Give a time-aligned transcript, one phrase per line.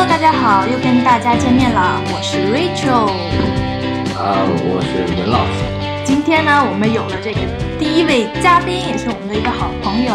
[0.00, 3.04] Hello，大家好，又跟大家见面了，我是 Rachel。
[4.16, 6.06] 啊，我是文老师。
[6.06, 7.40] 今天呢，我们有了这个
[7.78, 10.14] 第一位嘉宾，也是我们的一个好朋友，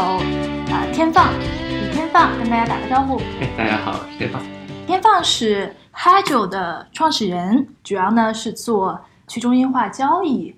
[0.73, 1.31] 啊、天放，
[1.69, 3.19] 李天放，跟大家打个招呼。
[3.39, 4.41] 嘿， 大家好，天放。
[4.87, 10.55] 天放是 Hajo 的创始人，主要呢是做去中心化交易、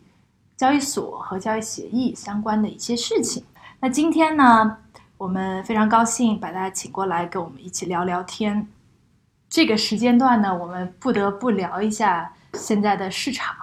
[0.56, 3.44] 交易所和交易协议相关的一些事情。
[3.82, 4.78] 那今天呢，
[5.18, 8.66] 我们非常高兴把大家请过来跟我们一起聊聊天。
[9.50, 13.56] 这个时间段呢，我们不得不聊一下现在的市场。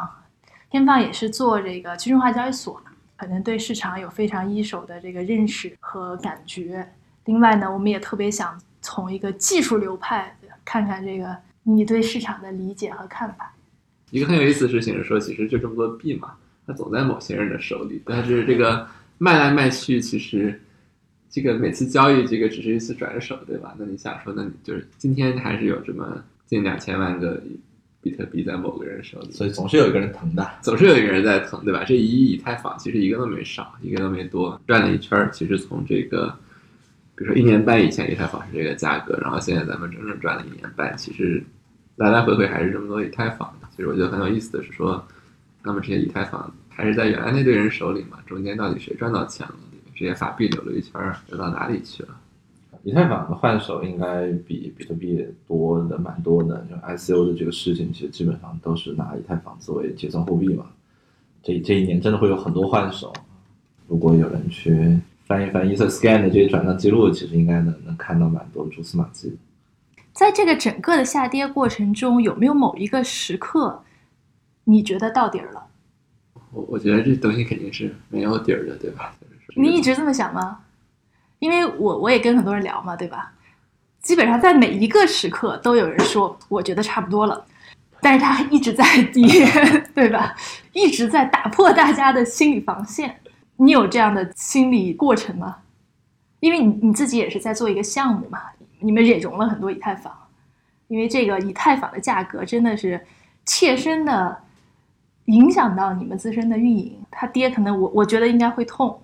[0.71, 2.83] 天放也是做这个去中心化交易所，
[3.17, 6.85] 可能对市场有非常一手的这个认识和感觉。
[7.27, 13.53] 另外呢，我们也特别想从一个技术流派看看这个你对市场的理解和看法。
[14.11, 16.35] 一个很有意思的事情是说，其实就这么多币嘛，
[16.67, 18.87] 它总在某些人的手里，但是这个
[19.19, 20.61] 卖来卖去，其实
[21.35, 23.75] 这个每次交易这个只是一次转手，对吧？
[23.77, 27.43] 那你想说，那你就是今天还是有这么近两千万个
[28.01, 30.49] 比特币在某个人手里，所以总是有一个人疼的。
[30.63, 31.83] 总是有一个人在疼，对吧？
[31.83, 35.29] 这一亿以太坊其实一个都没少，一个都没多，转了一圈儿。
[35.33, 36.33] 其实从这个，
[37.17, 41.43] 比如说一年半以前以太坊是这个价格，然后现在咱们整整转了一年半，其实
[41.97, 43.67] 来来回回还是这么多以太坊的。
[43.75, 45.05] 其实我觉得很有意思的是说，
[45.65, 48.19] 那么这些以太坊还是在原来那堆人手里嘛？
[48.25, 49.55] 中间到底谁赚到钱了？
[49.95, 52.09] 这些法币流了一圈儿，流到哪里去了？
[52.83, 60.67] 以太坊的换手应该比比特币多的蛮多的，就 ICO 的这个事情，其实基本上都是拿以太坊作为结算货币嘛。
[61.43, 63.11] 这这一年真的会有很多换手，
[63.89, 69.35] 如果有人去翻一翻 EtherScan 的这些转账记录，其实应该能能看到蛮多蛛丝马迹。
[70.13, 73.83] 在这个整个的下跌过程中，有没有某一个时刻，
[74.65, 75.67] 你觉得到底儿了？
[76.53, 79.17] 我我觉得这东西肯定是没有底儿的，对吧？
[79.57, 80.61] 你一直这么想吗？
[81.39, 83.33] 因为我我也跟很多人聊嘛，对吧？
[84.01, 87.45] 基本上在每一个时刻都有人说，我觉得差不多了，
[88.01, 89.47] 但是它一直在跌，
[89.95, 90.35] 对吧？
[90.73, 93.21] 一直在打破大家的心理防线。
[93.57, 95.59] 你有这样的心理过程吗？
[96.41, 98.41] 因为你你自己也是在做一个项目嘛，
[98.81, 100.13] 你们也融了很多以太坊，
[100.89, 103.07] 因为这个以太坊的价格真的是
[103.47, 104.37] 切身的
[105.27, 109.01] 影响到你们自身的运营，它跌可能我我觉得应该会痛。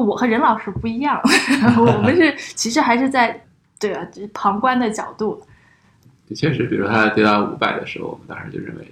[0.00, 1.20] 我和任老师不一样，
[1.78, 3.44] 我们是其实还是在
[3.78, 5.42] 对啊，就是旁观的角度。
[6.28, 8.88] 的确是，比如说它跌到五百的时候，我们当时就认为，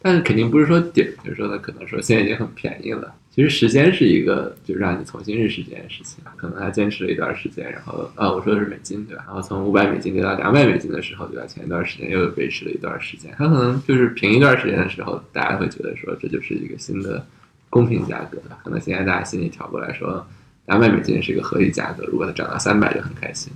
[0.00, 3.12] 但是肯定不是说顶，就是说它可能说现在已经很便宜了。
[3.30, 9.24] 其实时间是一个就让你重新认识这件事情，可能它坚持了一段时间，然后呃，我说的是美金对吧？
[9.26, 11.46] 然后从五百美金跌到两百美金的时候，对吧？
[11.48, 17.26] 前一段时间又维持了一段时间，它可能就是平一段时间的时候，大家会觉得说这就是一个新的
[17.68, 20.24] 公平价格，可能现在大家心里调过来说。
[20.66, 23.52] 两百美金是一个合理价格，如果它涨到三百就很开心。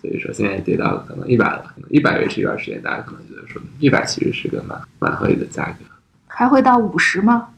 [0.00, 5.84] 所以说现在跌到可能一百了，可能一百维持一段时间，大家可能觉得说一百其实是个蛮蛮合理的价格。
[6.26, 7.50] 还会到五十吗？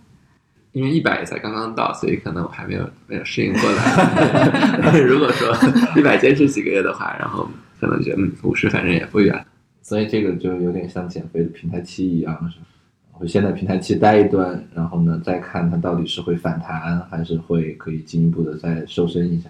[0.73, 4.99] 因为一百也才刚刚到，所以可能我还没有没有适应过来。
[5.01, 5.57] 如果说
[5.97, 7.49] 一百坚持几个月的话，然后
[7.81, 9.47] 可能觉得嗯五十反正也不远。
[9.81, 12.67] 所以这个就有点像减肥的平台期一样，是吧？
[13.17, 19.49] 会先在平台期待一段，然后呢，再看它到底是会反弹，还是会可以进一步的再瘦身一下。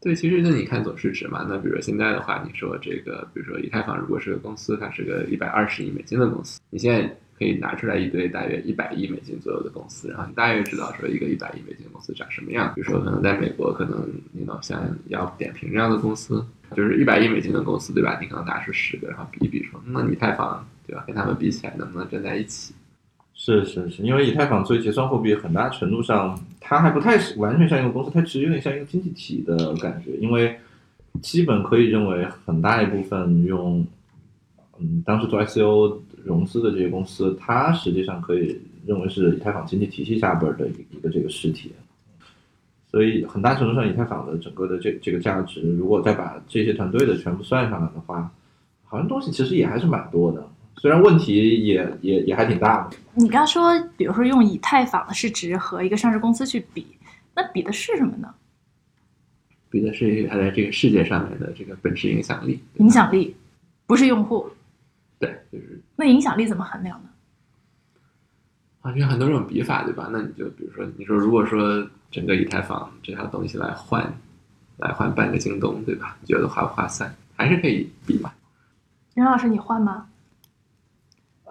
[0.00, 7.02] 对，其实那你看总市值嘛，那比如说现在的话，你说这个，比如说以太坊如果是个公司，它是个一百二十亿美金的公司，你现在
[7.36, 12.72] 可以拿出来一堆大约一百亿美金左右的公司，然后你大约知道说一个一百亿美金公司长什么样。
[12.76, 16.44] 比如说可能在美国，可能你能像要点评这样的公司，
[16.76, 18.18] 就是一百亿美金的公司，对吧？
[18.20, 21.02] 你可能拿出十个，然后比一比说，那以太坊对吧？
[21.06, 22.72] 跟他们比起来，能不能站在一起？
[23.40, 30.10] 是是是，因为以太坊作为结算货币，很大程度上它还不太是完全像一个公司，它其实有点像一个经济体的感觉。
[30.16, 30.58] 因为
[31.22, 33.86] 基本可以认为很大一部分用，
[34.80, 41.70] 嗯，当时做 ICO 融资的这些公司，它实际上可以认为是以太坊经济体系下边的一个这个实体。
[42.90, 48.28] 所以很大程度上，以太坊的整个的这这个价值，如果再把这些团队的全部算上来的话，
[48.82, 50.44] 好像东西其实也还是蛮多的。
[50.78, 51.34] 虽然问题
[51.64, 52.96] 也也也还挺大的。
[53.14, 56.86] 你刚说，比如说用以太坊的市值和一个上市公司去比，
[57.34, 58.32] 那比的是什么呢？
[59.70, 62.62] 比的是它在这个世界上面的这个本质影响力。
[62.76, 63.36] 影响力，
[63.86, 64.48] 不是用户。
[65.18, 67.08] 对，就是那影响力怎么衡量呢？
[68.80, 70.08] 啊，有很多种比法，对吧？
[70.12, 74.00] 那你就比如说，你说如果说整个以太坊这套东西来换，
[74.76, 76.16] 来换半个京东，对吧？
[76.20, 77.12] 你觉得划不划算？
[77.36, 78.32] 还是可以比嘛。
[79.14, 80.06] 任老师，你换吗？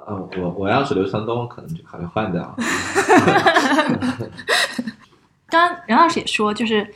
[0.08, 2.56] 呃，我我要是刘强东，可能就考虑换掉。
[5.50, 6.94] 刚刚任老师也说，就是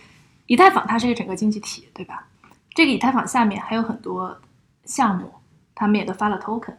[0.48, 2.26] 以太坊它是一个整个经济体，对吧？
[2.74, 4.38] 这个以太坊下面还有很多
[4.86, 5.30] 项目，
[5.76, 6.74] 他们也都发了 token。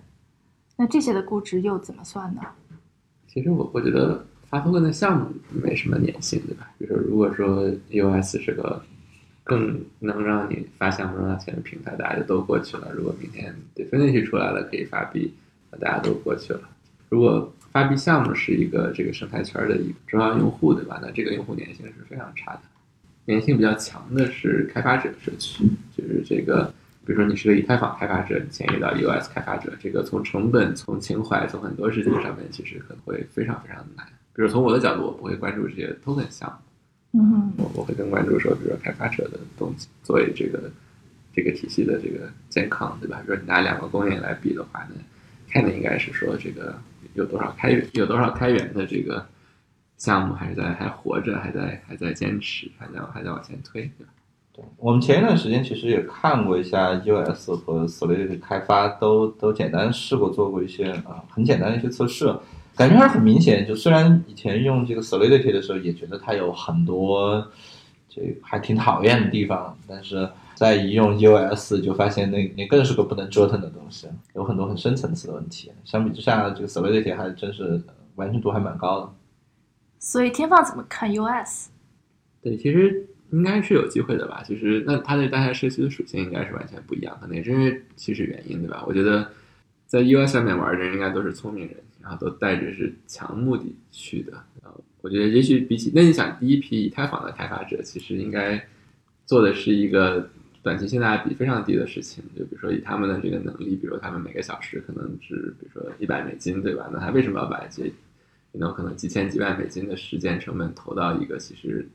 [0.77, 2.41] 那这些的估值又怎么算呢？
[3.29, 6.67] 其实我我觉得发 token 的项目没什么粘性，对吧？
[6.79, 8.83] 比如说，如果说 EOS 是个
[9.45, 12.91] 更能让你发项目挣到钱的平台，大家就都过去了。
[12.95, 16.61] 如果明天 Definity 出来了，可以发币，那大家都过去了。
[17.09, 20.99] 如果发币项目是一个这个生态圈的一个重要用户，对吧？
[21.03, 22.61] 那这个用户粘性是非常差的。
[23.27, 25.65] 粘性比较强的是开发者社区，
[25.97, 26.73] 就是这个，
[27.07, 34.07] 比如说你是个以太坊开发者，你迁移到 EOS 开发者，这个从成本、从情怀、从很多事情上面，其实可能会非常非常难。
[34.35, 36.61] 比如从我的角度，我不会关注这些 token 项
[37.13, 40.71] 目，嗯我我会更关注说，比如说开发者的动机，作为这个
[41.33, 43.19] 这个体系的这个健康，对吧？
[43.25, 44.97] 比如说你拿两个公链来比的话呢，
[45.53, 46.75] 看的应该是说这个
[47.15, 49.27] 有多少开，有多少开源的这个
[49.99, 54.07] 项目还在还活着，还在还在坚持，还在还在往前推，对？
[54.77, 62.27] 我们前一段时间其实也看过一下 U S 和 Solidity 开发，都都简单试过做过一些啊、很简单的一些测试，
[62.77, 63.67] 感觉还是很明显。
[63.67, 67.51] 就虽然以前用这个 Solidity 的时候也觉得它有很多
[68.11, 70.29] 这还挺讨厌的地方，但是
[70.63, 75.73] 在一用 EOS 就发现那那更是个不能折腾的东西，有很多很深层次的问题。
[75.85, 79.13] 相比之下，这个 Solidity 还真是呃完成度还蛮高的。
[79.99, 81.71] 所以天放怎么看 US？
[82.41, 84.41] 对，其实应该是有机会的吧。
[84.47, 88.85] 其实那它对大家社区的属性应该是完全不一样，的，那也是因为其实原因，对吧？
[88.87, 89.29] 我觉得
[89.89, 94.31] 在 US 上面玩的人应该都是聪明人，然后都带着是强目的去的。
[94.63, 98.65] 然后我觉得也许比起那你想第一批以太坊的开发者，其实应该
[99.27, 100.31] 做的是一个
[100.63, 106.89] 短期性价比非常低的事情，就比如说以他们的这个能力，比如他们每个小时可能只比如说一百美金，对吧？
[106.93, 107.83] 那他为什么要把这
[108.59, 111.89] know 可能几千几万美金的时间成本投到一个其实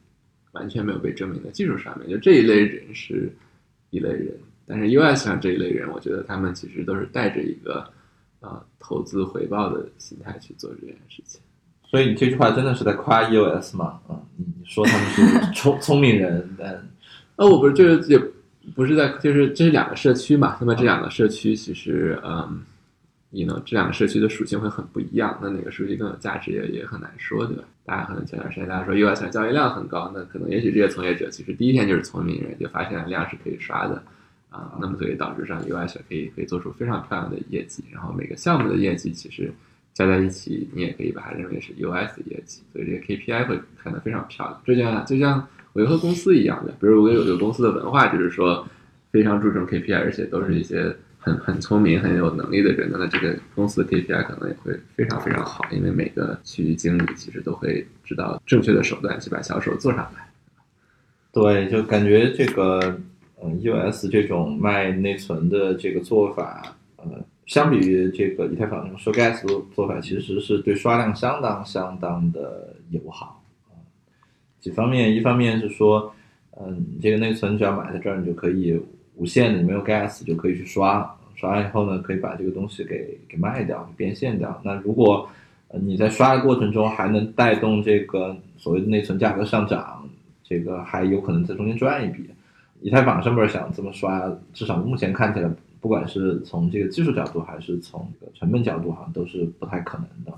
[0.51, 2.09] 完全没有被证明的技术上面？
[2.09, 3.31] 就这一类人是
[3.91, 4.33] 一类人，
[4.65, 7.89] 但是 US 上这一类人，我觉得他们其实都是带着一个
[8.41, 11.39] 呃投资回报的心态去做这件事情。
[11.85, 14.01] 所以你这句话真的是在夸 EOS 吗？
[14.09, 16.85] 嗯，你说他们是聪 聪明人，但
[17.37, 18.19] 呃，我不是，就是也
[18.75, 20.57] 不是在，就是这是两个社区嘛。
[20.59, 22.61] 那么这两个社区其实，嗯，
[23.29, 25.37] 你呢，这两个社区的属性会很不一样。
[25.41, 27.63] 那哪个社区更有价值也也很难说，对吧？
[27.85, 34.03] 大家可能前段时间大家说 US 交易量很高，那可能也许这些从业者其实第一天就是聪明人，就发现量是可以刷的
[34.49, 34.77] 啊。
[34.81, 39.53] 那么所以导致上 US 可以可以做出非常漂亮的业绩，然后每个项目的业绩其实
[39.93, 44.61] 加在一起，你也可以把它认为是 US 的业绩，所以这个 KPI 会看得非常漂亮。
[44.65, 45.47] 就像就像
[45.77, 48.67] 维和公司一样的，比如我有有公司的文化，就是说
[49.11, 60.27] 非常注重 KPI，而且都是一些很很聪明、很有能力的人，那这个公司的 KPI 可能也会非常非常好，因为每个区域经理其实都会知道正确的手段去把销售做上来。
[61.31, 62.99] 对，就感觉这个
[63.43, 67.05] 嗯，US 这种卖内存的这个做法，呃，
[67.45, 73.36] 相比于这个以太坊这种收 gas 的做法，其实是对刷量相当相当的友好。
[74.67, 76.13] 几方面，一方面是说，
[76.59, 78.77] 嗯，这个内存只要买在这儿，你就可以
[79.15, 84.59] 无限的，你没有 gas 就可以去刷，刷完以后呢，可以把这个东西给给卖掉，变现掉。
[84.65, 85.25] 那如果
[85.71, 90.05] 你在刷的过程中还能带动这个所谓的内存价格上涨，
[90.43, 92.29] 这个还有可能在中间赚一笔。
[92.81, 95.49] 以太坊上面想这么刷，至少目前看起来，
[95.79, 100.37] 不管是从这个技术角度还是从这个成本角度，好像都是不太可能的。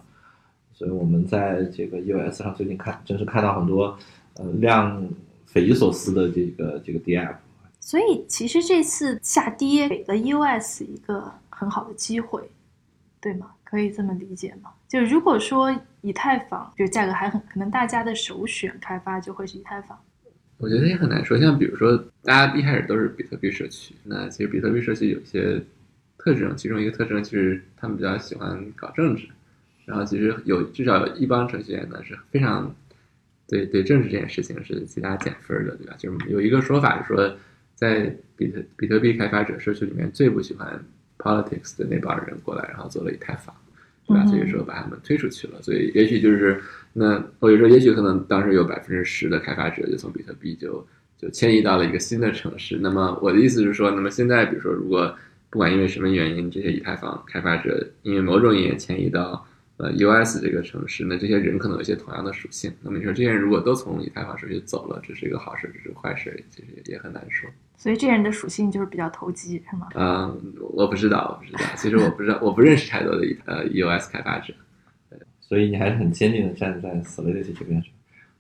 [0.73, 3.97] 所以我们在这个 EOS 上最近看，真是看到很多
[4.39, 5.07] 呃量
[5.45, 7.35] 匪夷所思的这个这个 DApp。
[7.79, 12.49] 所以其实这次下跌给了 US 一个很好的机会，
[13.21, 13.51] 对吗？
[13.63, 14.71] 可以这么理解吗？
[14.87, 19.97] 就如果说以太坊就价格还很，可能大家的首选开发就会是以太坊。
[20.57, 25.61] 我觉得也很难说，像比如说，大家一开始都是比特币社区，那其实比特币社区有一些
[26.17, 29.29] 特征，其中一个特征就是他们比较喜欢搞政治，
[29.85, 32.75] 然后其实有至少有一帮程序员呢是非常
[33.49, 35.95] 对对政治这件事情是其他减分的，对吧？
[35.97, 37.35] 就是有一个说法是说，
[37.75, 40.81] 在比特比特币开发者社区里面最不喜欢
[41.17, 43.53] politics 的那帮人过来，然后做了以太坊。
[44.07, 44.23] 对吧？
[44.25, 46.59] 嗯所以说把他们推出去了，所以也许就是
[46.93, 50.83] 那，或者说也许可能当时有百分之十的开发者就从比特币就
[51.15, 52.79] 就迁移到了一个新的城市。
[52.81, 55.15] 那么我的意思是说，那么现在比如说，如果
[55.51, 59.45] 不管因为什么原因，这些以太坊开发者因为某种原因迁移到
[59.79, 62.71] 呃 US 这个城市，那这些人可能有一些同样的属性。
[62.81, 67.49] 那么你说这些人如果都从以太坊社区走了，这是一个好事，这是坏事，其实也很难说。
[67.77, 69.87] 所以这些人的属性就是比较投机，是吗？
[69.95, 71.69] 嗯，我不知道，我不知道。
[71.77, 74.53] 其实我不知道，我不认识太多的呃 EOS 开发者。
[75.39, 77.91] 所以你还是很坚定的站在 Solidity 这边上。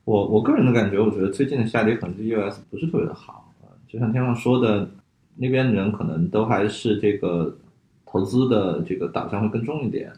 [0.03, 3.51] 我我个人的感觉，我觉得最近的下跌可能对 EOS 不是特别的好。
[3.61, 4.91] 呃就像天上说的，
[5.37, 7.57] 那边的人可能都还是这个
[8.05, 10.11] 投资的这个导向会更重一点。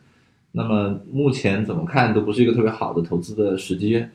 [0.51, 4.05] 那么目前怎么看都不是一个特别好的投资的时机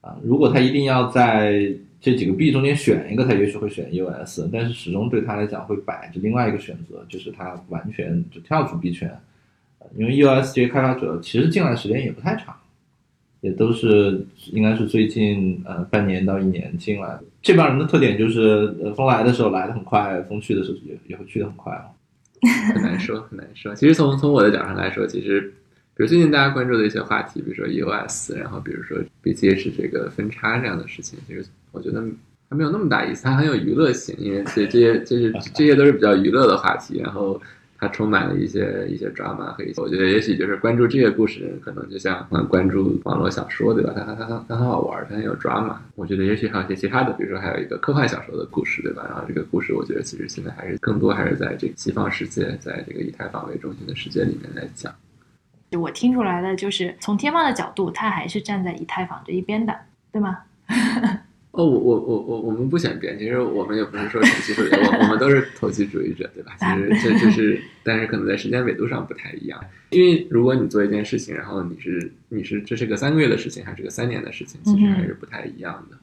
[0.00, 0.16] 啊。
[0.22, 9.10] 如果他一定要在这几个币中间选一个，他也许会选 EOS，但是始终对他来讲会摆着另外一个选择，就是他完全就跳出币圈。
[9.96, 12.54] 因为 EOS 这些开发者其实进来时间也不太长，
[13.40, 17.24] 也都是应该是最近呃半年到一年进来的。
[17.40, 21.86] 这帮人的特点就是风来的时候来的很快，风去的时候也也会去的很快啊。
[22.74, 23.74] 很难说，很难说。
[23.74, 25.52] 其实从从我的角度上来说，其实
[25.96, 32.04] 比如最近大家关注的一些话题，比如说 EOS，然后比如说 BCH 这个分叉这样的事情，其实我觉得
[32.50, 37.40] 还没有那么大意思，它很有娱乐性，因为这这些这些这些都是比较娱乐的话题，然后。
[37.78, 43.92] 它充满了一些一些 drama 和一些，我觉得也许就是关注这些故事的人，可能就像关注网络小说，对吧？
[43.94, 45.76] 它它它它很好玩，它很有 drama。
[45.94, 49.04] 我觉得也许还有一些其他的，比如说还有一个科幻小说的故事，对吧？
[49.06, 54.90] 然后这个故事，我觉得其实现在还是更多还是在这个西方世界，在这个以太坊为中心的世界里面来讲。
[55.76, 59.76] 我听出来的就是，从天猫的角度，它还是站在以太坊这一边的，
[60.10, 60.38] 对吗？
[61.52, 66.54] 哦，我我我我我们不选边，其实我们也不是说投机主义，我我们都是投机主义者，对吧？
[66.58, 69.58] 其实这就是，但是可能在时间维度上不太一样。
[69.88, 75.96] 因为如果你做一件事情，然后你是你是这是个三个月的事情，还是个三年的事情，其实还是不太一样的。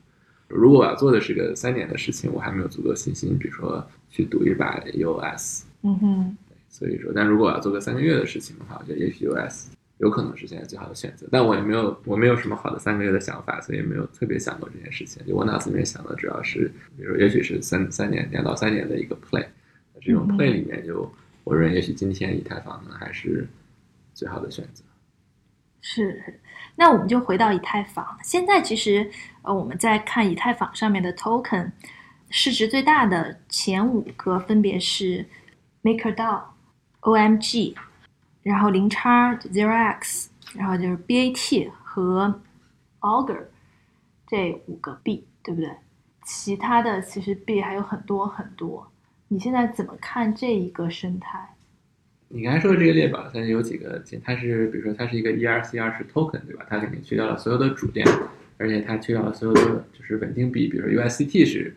[0.47, 5.65] 如果我要做的是个三年的事情，我还没有足够信心，比如说去赌一把 EOS。
[5.83, 6.37] 嗯哼。
[6.73, 9.67] 所以说，但如果我要做个三个月的事情的话，我觉得也许 EOS。
[9.99, 15.23] 有可能是现在最好的选择，但我也没有，我没有什么好的三个月的想法，所以没有特别想过这件事情。
[15.25, 19.45] 就我脑子里面想的主要是，比如也许是三三年两到三年的一个 play，
[20.01, 21.09] 这种 play 里面就
[21.45, 23.47] 我认为也许今天以太坊呢还是
[24.13, 24.83] 最好的选择。
[25.79, 26.21] 是，
[26.75, 28.05] 那我们就回到以太坊。
[28.23, 29.09] 现在其实
[29.43, 31.71] 呃我们在看以太坊上面的 token
[32.29, 35.23] 市值最大的前五个分别是
[35.83, 36.41] MakerDAO、
[37.03, 37.75] OMG。
[38.41, 42.41] 然后零叉 Zero X，然后就是 BAT 和
[42.99, 43.39] Augur
[44.27, 45.69] 这五个币，对不对？
[46.25, 48.91] 其他的其实币还有很多很多。
[49.29, 51.55] 你现在怎么看这一个生态？
[52.27, 54.03] 你刚才说的这个列表，它有几个？
[54.25, 56.65] 它是比如说它是一个 ERC 二十 token，对吧？
[56.67, 58.05] 它里面去掉了所有的主链，
[58.57, 61.73] 而且它去掉了所有的就是稳定币，比如说 USDT 是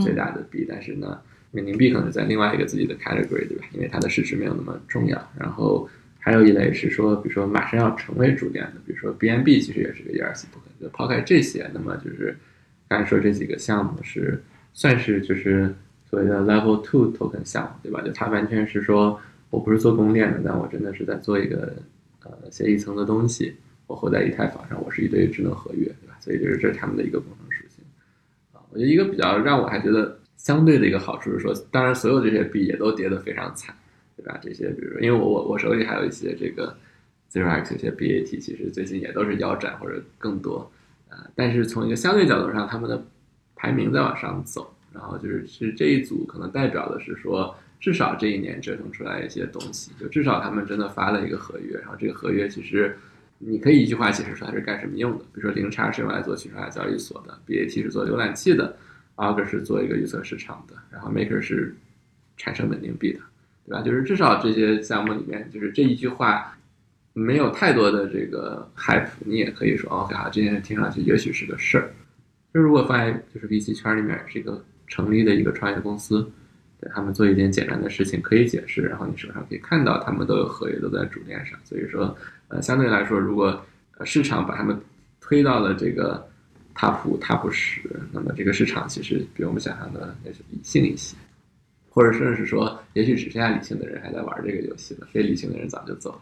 [0.00, 1.20] 最大的币，但是呢。
[1.50, 3.64] 缅宁币可能在另外一个自己的 category，对吧？
[3.72, 5.30] 因为它的市值没有那么重要。
[5.38, 5.88] 然后
[6.18, 10.88] 还有一类是说，比如说马上要成为主链的，比如说 BNB 其实也是个 ERC t o k。
[10.92, 12.36] 抛开这些，那么就是
[12.86, 14.42] 刚才说这几个项目是
[14.74, 15.74] 算是就是
[16.08, 18.02] 所谓的 level two token 项目，对吧？
[18.02, 21.74] 就它完全是说我不是做公链的，但我真的是在做一个
[22.24, 26.18] 呃协议层的东西，我活在以太坊上，我是一堆智能合约，对吧？
[26.20, 27.82] 所以就是这是他们的一个工程属性
[28.52, 28.60] 啊。
[28.70, 30.17] 我觉得一个比较让我还觉得。
[30.38, 33.74] 相对的一个好处是说，当然所有这些币也都跌得非常惨，
[34.16, 34.38] 对吧？
[34.40, 36.74] 这些比如说，因为我我我手里还有一些这个
[37.30, 40.70] Zero X 这些 BAT，其实最近也都是腰斩或者更多，
[41.10, 43.04] 呃，但是从一个相对角度上，他们的
[43.56, 52.96] 排名在往上走，然后就是是这一组可能代表的是说，至少这一年折腾出来一些东西，就至少他们真的发了一个合约，然后这个合约其实
[53.38, 58.76] 你可以一句话解释出它是干什么用的，比如说零叉是用来做去中心化交易所的，BAT 是做浏览器的。
[59.18, 61.74] Augur 是做一个预测市场的，然后 Maker 是
[62.36, 63.18] 产生稳定币的，
[63.66, 63.82] 对吧？
[63.82, 66.56] 就是至少这些项目里面，就是这一句话
[67.14, 71.90] 没有太多的这个 hype，你也可以说，OK 好，这件事听上去也许是个事儿。
[72.54, 76.22] 就如果放在就是 VC 圈里面是一个成立的一个创业公司，
[76.80, 83.66] 对他们做一件简单的事情可以解释，然后你手上可以看到他们都有合约都在主链上，所以说呃相对来说，如果
[84.04, 84.80] 市场把他们
[85.20, 86.27] 推到了这个。
[86.78, 87.82] 踏步踏普十，
[88.12, 91.16] 那么这个市场其实比我们想象的也是理性一些，
[91.90, 96.20] 或者甚至是说，也许只剩下理性的人还在玩这个游戏了，非理性的人早就走了。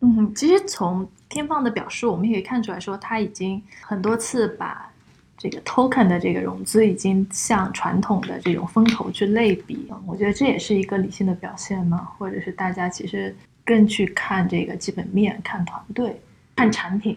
[0.00, 4.92] 嗯，其实从天放的表述，我们也可以看出来说，他已经很多次把
[5.38, 13.32] 这个 token 的这个融资已经向传统的这种风投去类比，我觉得这也是一个理性的表现嘛，或者是大家其实
[13.64, 16.20] 更去看这个基本面、看团队、
[16.56, 17.16] 看产品。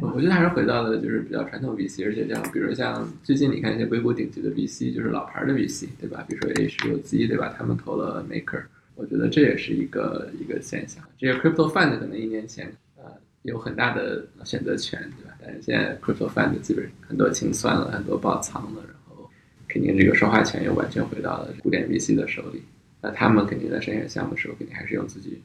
[0.00, 6.24] 我觉得还是回到了就是比较传统 VC，而且像比如像最近你看一些硅谷顶级的 VC，就是老牌的 VC，对吧？
[6.28, 7.54] 比如说 A 十六 Z，对吧？
[7.56, 8.64] 他们投了 Maker，
[8.96, 11.02] 我觉得这也是一个一个现象。
[11.16, 13.04] 这些 Crypto Fund 可能一年前呃
[13.42, 15.36] 有很大的选择权，对吧？
[15.40, 19.30] 但是现在 Crypto Fund 基本很多清算了，很多爆仓了，然后
[19.68, 22.60] 肯定这个说话权又完全回到了古典 VC 的手里。
[23.00, 25.40] 那他们肯定在筛选项目的时候，肯定还是用自己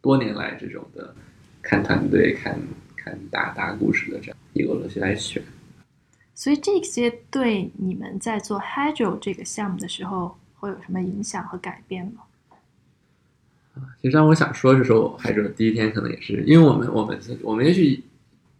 [0.00, 1.14] 多年来这种的
[1.60, 2.58] 看团队看。
[3.04, 5.42] 看大大故事的这样一个逻辑来选，
[6.34, 12.22] 所以这些对你们在做 Hydro 这个项目的时候会有什么影响和改变吗？
[14.00, 18.02] 其实让我想说是说，我还是第一天可能也是，因为我们我们我们也许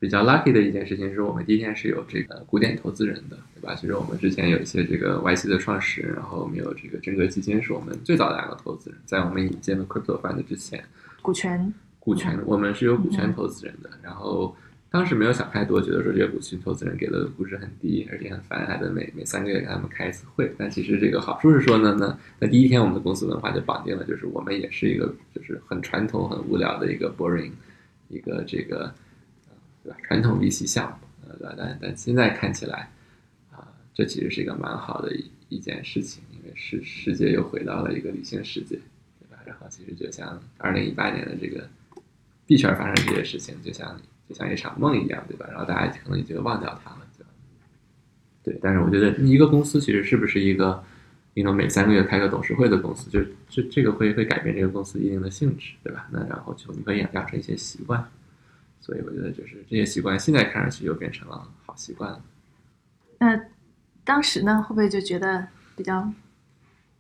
[0.01, 3.75] 比较 lucky 的一件事情是我们第一天是有这个古典投资人的，对吧？
[3.77, 10.85] 其实我们之前有一些这个 YC 的创始人，然后我们有这个真格基金是我们最早的两个投资人，在我们引进了 Crypto Fund 之前，
[11.23, 11.73] 股权
[12.04, 14.54] 股权我们是有股权投资人的，然后。
[14.90, 20.54] 当时没有想太多，觉得说这个股权投资人给的估值很低，而且很烦，还得每每三个月给他们开一次会。
[20.56, 27.50] 但其实这个好处是说呢，那在第一天我们的公司文化就绑定了，就是我们也是一个就是很传统、很无聊的一个 boring
[28.08, 28.94] 一个这个
[29.82, 32.88] 对吧传统 VC 项目，呃，但但现在看起来
[33.50, 38.76] 啊，这其实是一个蛮好的一一件事情，因为世世界又回到了一个理性世界，
[39.18, 39.42] 对吧？
[39.44, 41.68] 然后其实就像二零一八年的这个
[42.47, 43.97] 币圈发生这些事情，就像。
[44.27, 45.47] 就像一场梦一样，对吧？
[45.51, 47.31] 然后大家可能也就忘掉它了，对吧。
[48.43, 50.83] 对，但是我觉得一个公司其实是不是一个，
[51.35, 53.21] 你能每三个月开个董事会的公司，就
[53.51, 56.09] 这这个会会改变这个公司一定的性质，对吧？
[56.11, 58.03] 那然后就你会养养成一些习惯，
[58.81, 62.19] 所以我觉得就是这些习惯现在看上去又变成了好习惯了。
[63.19, 63.39] 那
[64.05, 65.47] 当时呢，会不会就觉得
[65.77, 66.11] 比较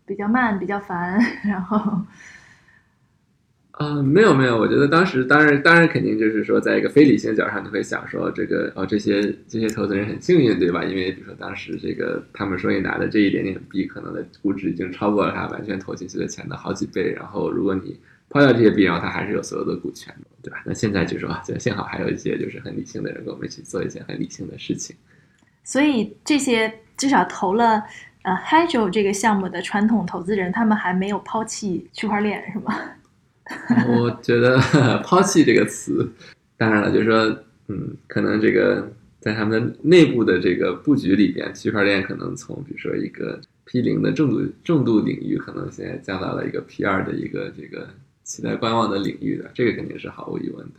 [0.04, 2.04] 比较慢，比较烦， 然后？
[3.78, 10.84] 嗯，没有没有，我觉得当时当然当然肯定就是说，在一个非理性角上，你会想说这个哦，这些这些投资人很幸运，对吧？
[10.84, 17.12] 因为比如说当时这个他们说你拿的这一点点币，可能的估值已经超过了他完全投进去的钱的好几倍。
[17.16, 20.62] 然后如果你抛掉这些币，然后他还是有所有的股权，对吧？
[20.64, 24.94] 那现在就说，就幸好还有一些就是很理性的人跟我们一起做一些很理性的事情。
[25.64, 27.82] 所以这些至少投了
[28.22, 32.72] 呃 Hydro 这个项目的传统投资人，他们还没有抛弃区块链，是吗？
[33.88, 34.58] 我觉得
[35.04, 36.10] “抛弃”这个词，
[36.56, 47.88] 当然了，就是说，嗯，可能这个在他们的内部的这个布局里边，区块链可能从比如说一个 P 零的重度重度领域，可能现在降到了一个 P 二的一个这个
[48.22, 50.74] 期待观望的领域的，这个肯定是毫无疑问的。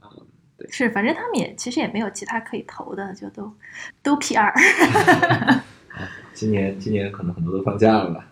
[0.00, 0.10] 啊，
[0.56, 3.52] 对，是，反正他们也其实也没有其他可以投的，就都
[4.02, 4.52] 都 P 二。
[6.34, 8.26] 今年今年可能很多都放假了吧。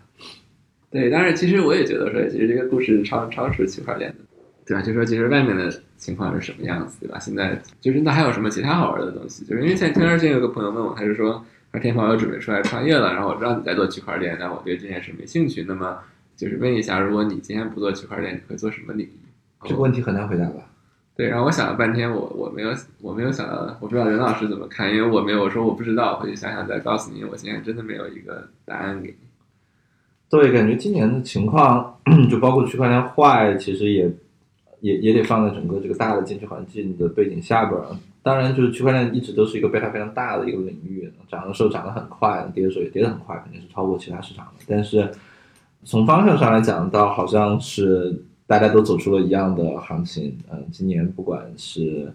[0.91, 4.17] 对，但是，其实我也觉得说，其实这个故事超超出区块链的，
[4.65, 4.81] 对吧？
[4.83, 7.17] 就说其实外面的情况是什么样子，对吧？
[7.17, 9.45] 现在就是那还有什么其他好玩的东西？
[9.45, 15.63] 就是因为前前段时间有个朋友问我，他就说，他天宝要准备出来创业了，然后我知道你在做区块链，但我对这件事没兴趣。
[15.65, 15.97] 那么
[16.35, 19.19] 就是问一下，如果你今天不做区块链，你会做什么领域？
[19.63, 20.67] 这个问题很难回答吧？
[21.15, 27.23] 对，然后我想了半天，我我没有我没有想到，我不知道任老师怎么看，因为我没有我说我不知道，回去想想再告诉你。
[27.23, 29.30] 我现在真的没有一个答案给你。
[30.31, 31.93] 对，感觉今年的情况，
[32.29, 34.09] 就包括区块链坏，其实也
[34.79, 37.85] 也也得放在整个这个大的经济环境的背景下边儿。
[38.23, 44.63] 当然，就是区块链一直都是一个贝塔非常大的一个领域，涨的时候涨得很快，跌的时候也跌得很快，肯定是超过其他市场的。
[44.69, 45.11] 但是
[45.83, 50.37] 从方向上来讲，倒好像是大家都走出了一样的行情。
[50.49, 52.09] 嗯，今年不管是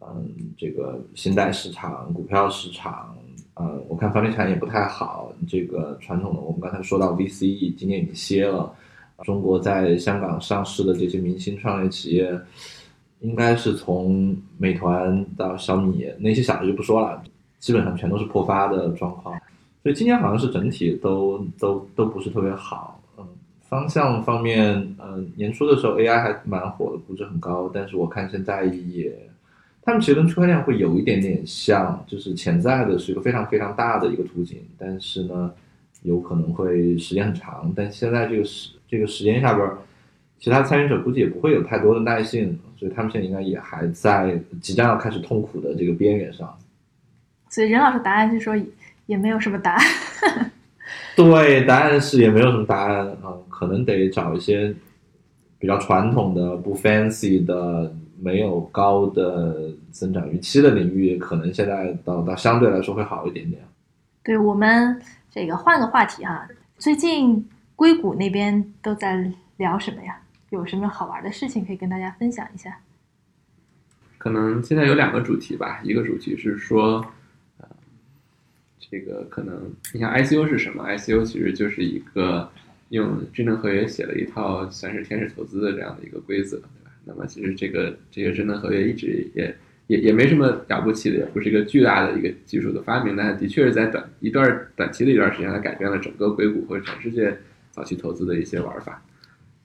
[0.00, 0.24] 嗯
[0.56, 3.16] 这个信贷市场、股票市场。
[3.60, 5.30] 呃，我看房地产也不太好。
[5.46, 8.72] 这个传统的，我们刚才说到 VCE 今年已经歇了。
[9.22, 12.34] 中国在香港上市的这些明星创业企业，
[13.20, 17.22] 应该是从美团到小米那些小的就不说了，
[17.58, 19.38] 基本上全都是破发的状况。
[19.82, 22.98] 所以今年好像是整体都都都不是特别好。
[23.18, 23.26] 嗯，
[23.68, 29.14] 方向方面，嗯，年初的时候 AI 还蛮火的，估值很高，但是我看现在也。
[29.90, 35.52] 他们其实跟区块链会有一点点像，就是潜在的是一个非常非常大的一个途径，但是呢，
[36.02, 37.72] 有可能会时间很长。
[37.74, 39.68] 但现在这个时这个时间下边，
[40.38, 46.56] 其他参与者估计也不会有太多的耐性，所以他们现在应该也还在即将要开始痛苦的这个边缘上。
[47.48, 48.54] 所以任老师答案就是说
[49.06, 50.52] 也没有什么答案。
[51.16, 54.72] 对，答案是也没有什么答案啊，可能得找一些
[55.58, 57.92] 比较传统的、不 fancy 的。
[58.20, 63.62] 没有高的增长预期的领域，可能现在到到相对来说会好一点点。
[64.22, 70.20] 对我们这个换个话题哈，最近硅谷那边都在聊什么呀？
[70.50, 72.80] 有什么好玩的事情可以跟大家分享一下？
[74.18, 77.04] 可能现在有两个主题吧，一个主题是说，
[77.58, 77.66] 呃，
[78.78, 82.50] 这个可能你像 ICO 是什么？ICO 其实就是一个
[82.90, 86.60] 用智能合约写了一套算是天使投资的这样的一个规则。
[87.04, 89.54] 那么其实这个这个智能合约一直也
[89.86, 97.36] 也也没什么了不起的，也不是一个巨大的一个技术的发明，但的确是在短一段短期的一段时间，它改变了整个硅谷或者全世界
[97.70, 99.02] 早期投资的一些玩法，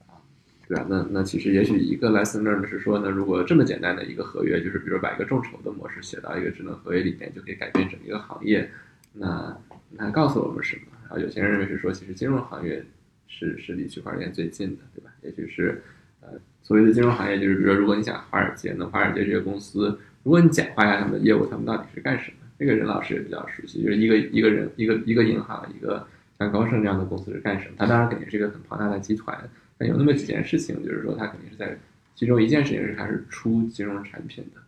[0.06, 0.18] 啊，
[0.66, 0.86] 对吧？
[0.88, 8.68] 那那其实也许一个 lesson learned 是说呢，如果这么简单的一个合约，就是比如把一个众筹的模式写到一个智能合约里面，就可以改变整个行业，
[9.12, 9.56] 那
[9.90, 10.82] 那告诉我们什么？
[11.02, 12.84] 然后有些人认为是说，其实金融行业
[13.28, 15.10] 是是离区块链最近的，对吧？
[15.22, 15.80] 也许是
[16.26, 22.36] 呃所谓的金融行业，就是比如说如果你想华尔街，那华尔街这些公司，如果你简化一下他们的业务，他们到底是干什么？
[22.58, 26.06] 这个任老师也比较熟悉，就是一个一个人一个一个银行一个
[26.38, 27.74] 像高盛这样的公司是干什么？
[27.78, 29.38] 它当然肯定是一个很庞大的集团，
[29.78, 31.78] 但有那么几件事情，就是说它肯定是在
[32.14, 34.60] 其中一件事情是它是出金融产品的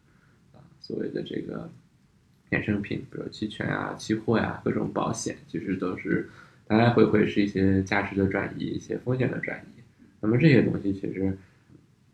[0.52, 1.68] 啊，所谓的这个
[2.50, 6.28] 衍生品，比如期权啊、期货呀、各种保险，其实都是
[6.68, 9.80] 来来回回是一些价值的转移、一些风险的转移。
[10.20, 11.36] 那么这些东西其实，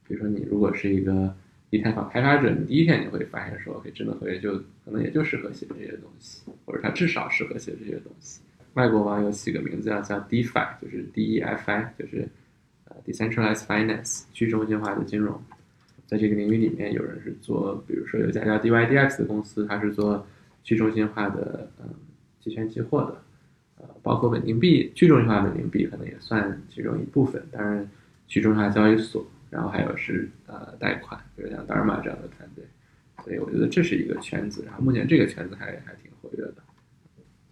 [0.06, 1.34] 比如说你如果是一个
[1.70, 4.52] 以太坊开发者，你第一天你会发现说，OK，智能合约就
[4.84, 8.40] 可能也就适合写这些东西，或者它至少适合写这些东西。
[8.74, 12.28] 外国网友起个名字叫叫 DeFi，就是 D-E-F-I，就是
[12.86, 15.40] 呃 Decentralized Finance，去中心化的金融。
[16.06, 20.26] 在这个领域里面，有人是做，比如说有家叫 DYDX 的公司，它是做
[20.62, 21.88] 去中心化的嗯
[22.40, 23.22] 期权期货的，
[23.78, 27.42] 呃，包括稳定币，去中心化稳定币可能也算其中一部分。
[27.50, 27.88] 当然，
[28.28, 32.64] 去中心化交易所，然后还有是呃贷款，比如像达尔玛这样的团队。
[33.22, 36.56] 所以我觉得这是一个圈子，然后目前这个圈子还还挺活跃的。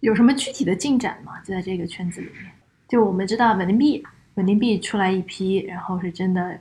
[0.01, 1.39] 有什么具体的进展吗？
[1.39, 2.51] 就在这个圈子里面，
[2.89, 6.59] 就我们知道稳定币，稳定币出来一批，然后是真的，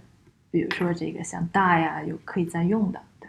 [0.52, 3.28] 比如说这个像大呀，有可以在用的，对。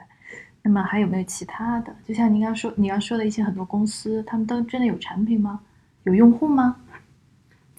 [0.61, 1.93] 那么还有没有其他的？
[2.05, 5.59] 就像您刚说，你刚说的一些很多公司，他们都真的有产品吗？
[6.03, 6.77] 有用户吗？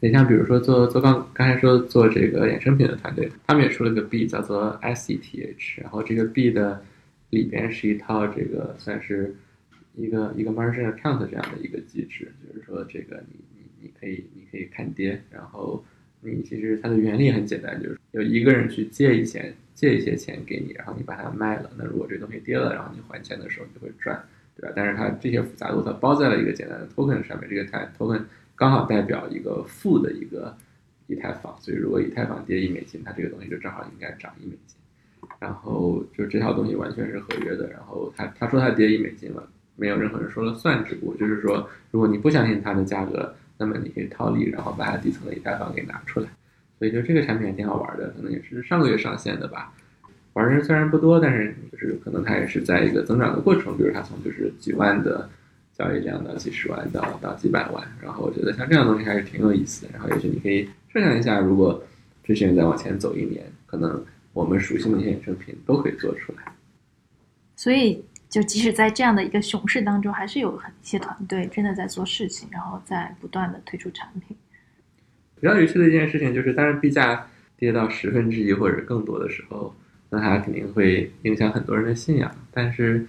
[0.05, 6.85] 你像比如说做做刚刚才说做这个衍生品的团队，他们也出了个币叫做 SETH，然后这个币的
[7.31, 9.35] 里边是一套这个算是
[9.95, 15.83] 一个一个 margin account 这样的一个机制，就是说这个你你你可以你可以看跌，然后
[16.21, 24.23] 你其实它的原理很简单，就是有一个人去借一钱借一些钱给你，然后你把它卖了，那如果这东西跌了，然后你还钱的时候你就会赚，
[24.55, 24.75] 对吧？
[24.77, 27.65] 但是它这些复杂度它包在了一个简单的 token 上面，这个
[27.97, 28.21] token
[28.57, 30.57] 刚好代表一个负的一个
[31.07, 34.77] 以太坊，所以如果以太坊跌一美金，它这个东西就正好应该涨一美金。
[35.41, 46.29] 然后就这套东西完全是合约的，然后他他说他跌一美金了，没有任何人说了算，只不过就是说，如果你不相信它的价格，那么你可以套利，然后把它底层的以太坊给拿出来。
[46.79, 49.73] 所以就这个产品还挺好玩的，可能也是上个月上线的吧。
[50.35, 55.29] 玩的人虽然不多，但是就是可能它也是在一个增长的过程，比如它从就是几万的
[55.77, 59.93] 交易量到几十万到到几百万，然后我觉得像这样的东西还是挺有意思的。
[59.93, 61.83] 然后也许你可以设想一下，如果
[62.23, 66.53] 这些人再往前走一年，可能我们熟悉的那些衍生品都可以做出来。
[67.57, 74.37] 所以，就即使在这样的一个熊市当中，还是有很一些团队真的在做事情，然后在不断的推出产品。
[75.41, 79.75] 比较有趣的一件事情就是，当然币价跌到十分之一或者更多的时候，
[80.11, 82.35] 那它肯定会影响很多人的信仰。
[82.51, 83.07] 但是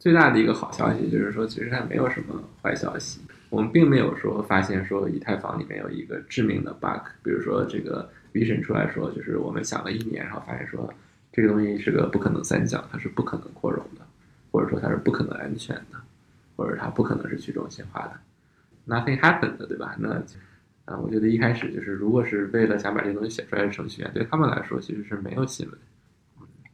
[0.00, 3.20] 最大的一个好消息就是说，其实它没有什么坏消息。
[3.50, 10.92] 我们并没有说发现说以太坊里面有一个致命的 bug，比如说这个 Vision 出来说，就是我们想了一年，然后发现说
[11.30, 14.06] 这个东西是个不可能三角，它是不可能扩容的，
[14.50, 15.98] 或者说它是不可能安全的，
[16.56, 18.12] 或者它不可能是去中心化的。
[18.86, 19.96] Nothing happened，对吧？
[19.98, 20.22] 那
[20.86, 25.78] 啊，我觉得一开始就是，如果是为了想把这个东西写出来的程序员，对他们来说其实是没有新闻。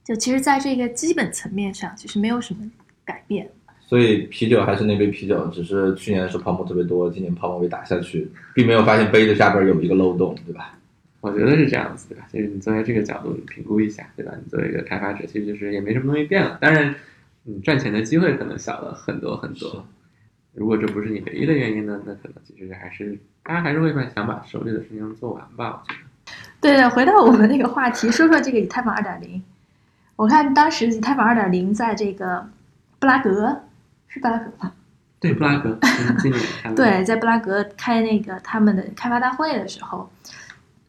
[0.04, 2.70] 就其实，在这个基本层面上，其实没有什么
[3.06, 3.48] 改变。
[3.80, 10.76] 所以啤酒还是那杯啤酒，只是去年的时候泡沫特别多，今年泡沫被打下去，并没有发现杯子下边有一个漏洞，对吧？
[11.20, 12.26] 我觉得是这样子，对吧？
[12.32, 14.32] 就是你作为这个角度你评估一下，对吧？
[14.36, 16.94] 你作为一个开发者，其实就是也没什么东西变了，当然，
[17.44, 19.86] 你赚钱的机会可能小了很多很多。
[20.52, 25.82] 如果这不是你唯一的原因呢，那可能其实还是大家还是会把想把手里的事情做完吧。
[25.84, 26.06] 我觉得。
[26.60, 29.40] 对的，回到我们那个话题，说说这个以太坊二点零。
[30.16, 32.48] 我看当时以太坊二点零在这个
[32.98, 33.62] 布拉格，
[34.08, 34.72] 是布拉格吧？
[35.20, 35.78] 对，布拉格，
[36.18, 40.10] 今年开对，在布拉格开那个他们的开发大会的时候，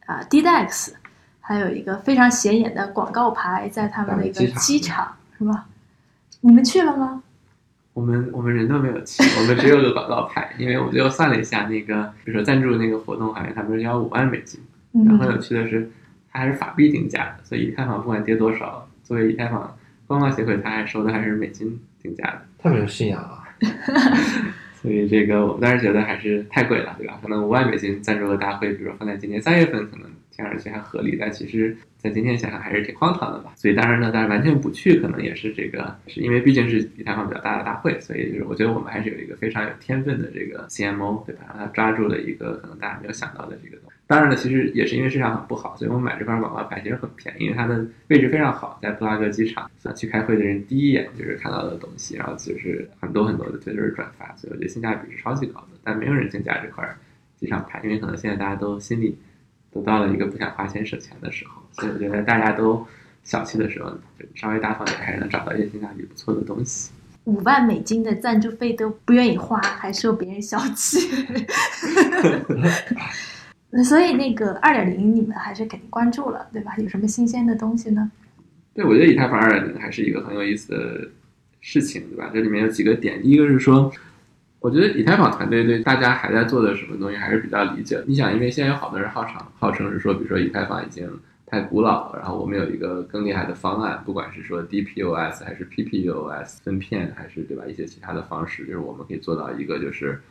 [0.06, 0.94] 啊，DDX
[1.40, 5.66] 还有一个非常显眼的广告牌在他们的一个机场是吧？
[6.42, 7.24] 你们去了吗？
[7.94, 14.62] 我们我们人都没有去，我们只有个广告牌，因为我最后算了一下，那个比如说赞助那个活动，好像他们是要五万美金。
[15.06, 15.90] 然后有趣的是，
[16.32, 22.42] 它还是法币定价的，所以以太坊不管跌多少，作为以太坊官方协会，它还收的还是美金定价的。
[22.58, 23.44] 太没有信仰了。
[24.80, 27.20] 所以这个我们当时觉得还是太贵了，对吧？
[27.22, 33.52] 可能五万美金赞助的大会，比如说放在今年三月份，可能听上去还合理，但其实在今天想想还是挺荒唐的吧。
[33.56, 41.46] 所以当然呢，当然完全不去，可能也是这个，是因为毕竟是以太坊比较大的大会，所以就是我觉得我们还是有一个非常有天分的这个 CMO，对吧？
[41.50, 43.97] 让他抓住了一个可能大家没有想到的这个东西。
[44.08, 55.68] 当然了，其实也是因为市场很不好，所以我买这块广告牌其实很便宜，因为它的位置非常好，在布拉格机场，想去开会的人第一眼就是看到的东西，然后就是很多很多的推特转发，所以我觉得性价比是超级高的。
[55.84, 56.88] 但没有人竞价这块
[57.36, 59.18] 机场牌，因为可能现在大家都心里
[59.74, 62.88] 都到了一个不想花钱省钱的时候，所以我觉得大家都
[63.26, 66.92] 小气的时候，就稍微大方点，还是能找到一些性价比不错的东西。
[67.26, 71.00] 五万美金的赞助费都不愿意花，还受别人小气。
[73.84, 76.76] 所以那个二点零你们还是肯定关注了，对吧？
[76.78, 78.10] 有什么新鲜的东西呢？
[78.74, 81.10] 对，我觉得以太坊二点零还是一个很有意思的
[81.60, 82.32] 事情，对吧？
[82.34, 83.92] 这里面有几个点，第一个是说，
[84.60, 88.02] 我觉得以太坊团队对大家还在做的什么东西还是比较理解。
[88.08, 91.10] 你想，因为现在有好多人号称号称是说，比如说以太坊已经
[91.46, 100.22] 太古老了，然后我们有一个更厉害的方案，不管是说 DPoS 还是 PPoS 分片，还是对吧一些其他的方式，就是我们可以做到一个就是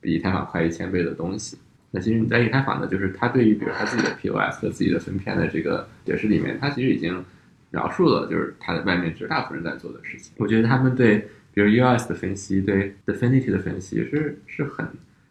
[0.00, 1.56] 比以太坊快一千倍的东西。
[1.94, 7.24] 那其实你在以太坊呢，就是它对于比如它自己的 POS 和自己的分片的这个解释里面，它其实已经
[7.70, 10.32] 描述了，就是它的外面绝大部分人在做的事情。
[10.38, 14.88] 我觉得他们对比如 US 的分析，对 Definity 的分析是是很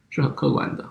[0.10, 0.88] 是很客观的。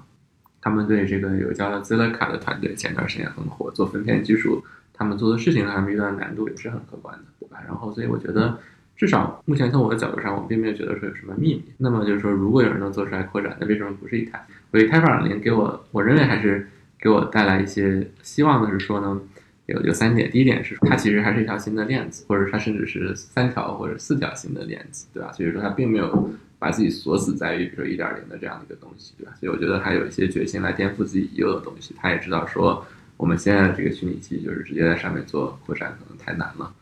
[0.61, 7.63] 他们对这个有叫 Zilliqa 的团队前段时间很火，做分片技术，他们做的事情他们遇到的难度也是很客观的，对吧？
[7.67, 8.59] 然后所以我觉得。
[8.97, 11.65] 至少目前从我的角度上，我并没有觉得说有什么秘密。
[11.79, 14.47] 那么就是说，如果有人能做出来扩展，那为什么不是以太？
[14.71, 19.21] 所以以太坊零给我，我认为还是给我带来一些希望的是说呢，
[19.67, 20.31] 有有三点。
[20.31, 25.33] 第一点是它其实还是一条新的链子，或者它甚至是三条或者四条新的链子，对吧？
[25.33, 29.33] 所以说它并没有把自己锁死在于比如说一点零的这样的一个东西，对吧？
[29.41, 31.95] 所以我觉得它有一些决心来颠覆自己已有的东西。
[31.99, 36.73] 他也知道说我们现在的这个虚拟机就是直接在上面做扩展可能太难了。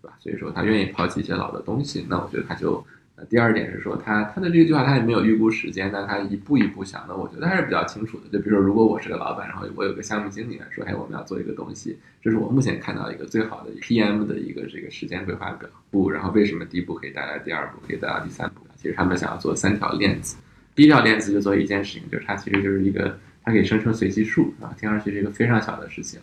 [0.00, 2.84] 对吧所以说他愿意抛弃一些老的东西，那我觉得他就，
[3.28, 8.28] 第二点是说他他的这个计划他也没有预估时间，但他一步一步想的，我觉得还是比较清楚的。
[8.30, 15.68] 就比如说，如果我是个老板，然后我有个项目经理来说，哎，我们要做一个东西，这是我目前看到一个最好的 PM 的一个这个时间规划表。
[15.90, 18.66] 不，然后为什么第一步可以带来第二步，可以带到第三步？
[18.76, 20.36] 其实他们想要做三条链子，
[20.74, 26.20] 第一条链子就做一件事情，就是它其实就是一个它可以生成随机数啊，听上去是一个非常小的事情，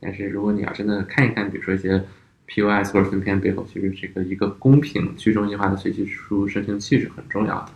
[0.00, 2.02] 但是如果你要真的看一看，比如说一些。
[2.48, 7.72] POS 或者分片背后，其实这个一个公平去中心化的随机数生成器是很重要的，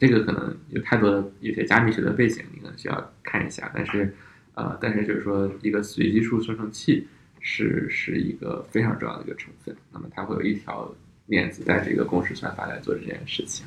[0.00, 3.70] 这个可能有太多的有些加密学的背景，你可能需要看一下。
[3.72, 4.12] 但是，
[4.54, 7.06] 呃，但是就是说，一个随机数生成器
[7.40, 9.74] 是是一个非常重要的一个成分。
[9.92, 10.92] 那么它会有一条
[11.26, 13.64] 链子带这个共识算法来做这件事情。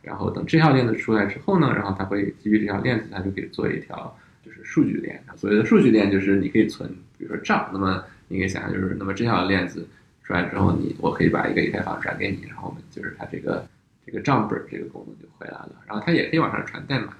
[0.00, 5.20] 然后等这条链子出来之后呢，然后它会基于这条链子，它就可以做一条就是数据链。
[5.34, 8.04] 所谓的数据链就是你可以存，比如说账，那么。
[8.28, 9.86] 你可以想象，就是那么这条链子
[10.22, 13.66] 出来之后，你我可以把一个以太坊转给你，然后我们就是它这个
[14.04, 15.72] 这个账本这个功能就回来了。
[15.86, 17.12] 然后它也可以往上传代码，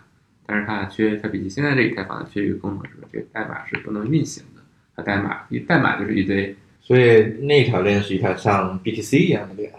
[0.46, 3.08] 但是它缺它比起现在这以太坊缺一个功能，是吧？
[3.12, 4.62] 这个代码是不能运行的，
[4.96, 6.56] 它代码一代码就是一堆。
[6.80, 9.72] 所以那条链是一条像 BTC 一样的链。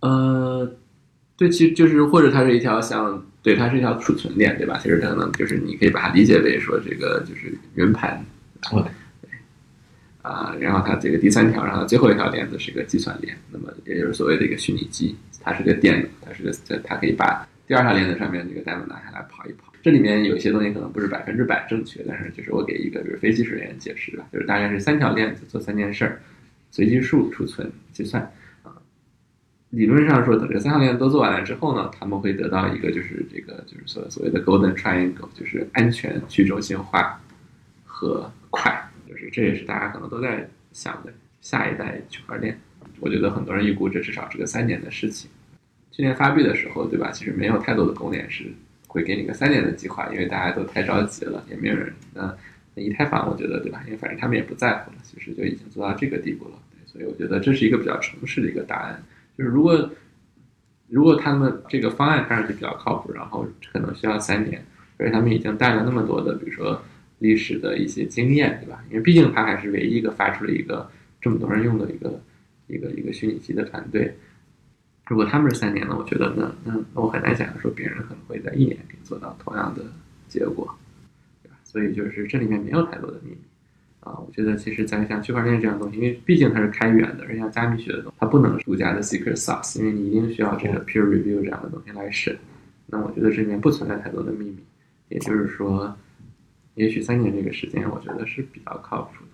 [0.00, 0.68] 呃，
[1.36, 4.76] 对，其实就是或者它是一条像对，它是一条储存链，对吧？
[4.82, 8.24] 其实可能就是你可以把它理解为说这个就是云盘。
[10.26, 16.50] 啊，然后它这个第三条，然后最后一条链子是个计算链，那么也就是所谓的一个虚拟机，它是个电脑，它是个
[16.82, 19.72] 它可以把第二条链子上面这个代码拿下来跑一跑。
[19.84, 26.20] 这里面有一些东西可能不是百分之百正确，但是就是我给一个就是非技术人员解释吧，就是大概是三条链子做三件事儿：
[26.72, 28.20] 随机数、储存、计算。
[28.64, 28.74] 啊，
[29.70, 37.22] 理论上说，等这三条链子都做完了之后呢，他们会得到一个就是这个就是所所谓的 golden triangle，就是安全、去中心化
[37.84, 38.90] 和快。
[39.30, 42.58] 这也是大家可能都在想的下一代区块链。
[43.00, 45.30] 我觉得很多人预估这至少是个三年的事情。
[45.90, 47.10] 去年发币的时候，对吧？
[47.10, 48.44] 其实没有太多的公链是
[48.86, 51.92] 会给你个三年的计划，因为大家都太着急了，也没有人。
[52.14, 52.36] 那
[52.74, 53.82] 以太坊，我觉得对吧？
[53.86, 56.58] 因为反正他们也不在乎了，其实就已经做到这个地步了。
[56.86, 59.02] 所以我觉得这是一个比较诚实的一个答案。
[59.36, 59.90] 就是如果
[60.88, 64.64] 如果他们这个方案看上去比较靠谱，然后可能需要三年，
[64.98, 66.80] 而且他们已经带了那么多的，比如说。
[67.18, 68.84] 历史的一些经验，对吧？
[68.90, 72.20] 因为毕竟它还是唯一一个发出了一个这么多人用的一个
[72.66, 74.14] 一个一个虚拟机的团队。
[75.06, 79.84] 如果他们是三年了，我觉得那那我很难想象说别人可能会在一年可以做到同样的
[80.28, 80.68] 结果，
[81.42, 81.56] 对吧？
[81.64, 83.38] 所以就是这里面没有太多的秘密
[84.00, 84.18] 啊。
[84.18, 92.36] 我觉得其实，在像区块链这样东西，因为毕竟它是开源的，而像加密学的东西，它不能独家的 secret sauce，因为你一定需要这个 peer review 这样的东西来审。
[92.86, 94.58] 那我觉得这里面不存在太多的秘密，
[95.08, 95.96] 也就是说。
[96.76, 99.30] 也许三年这个时间，我觉得是比较靠谱的。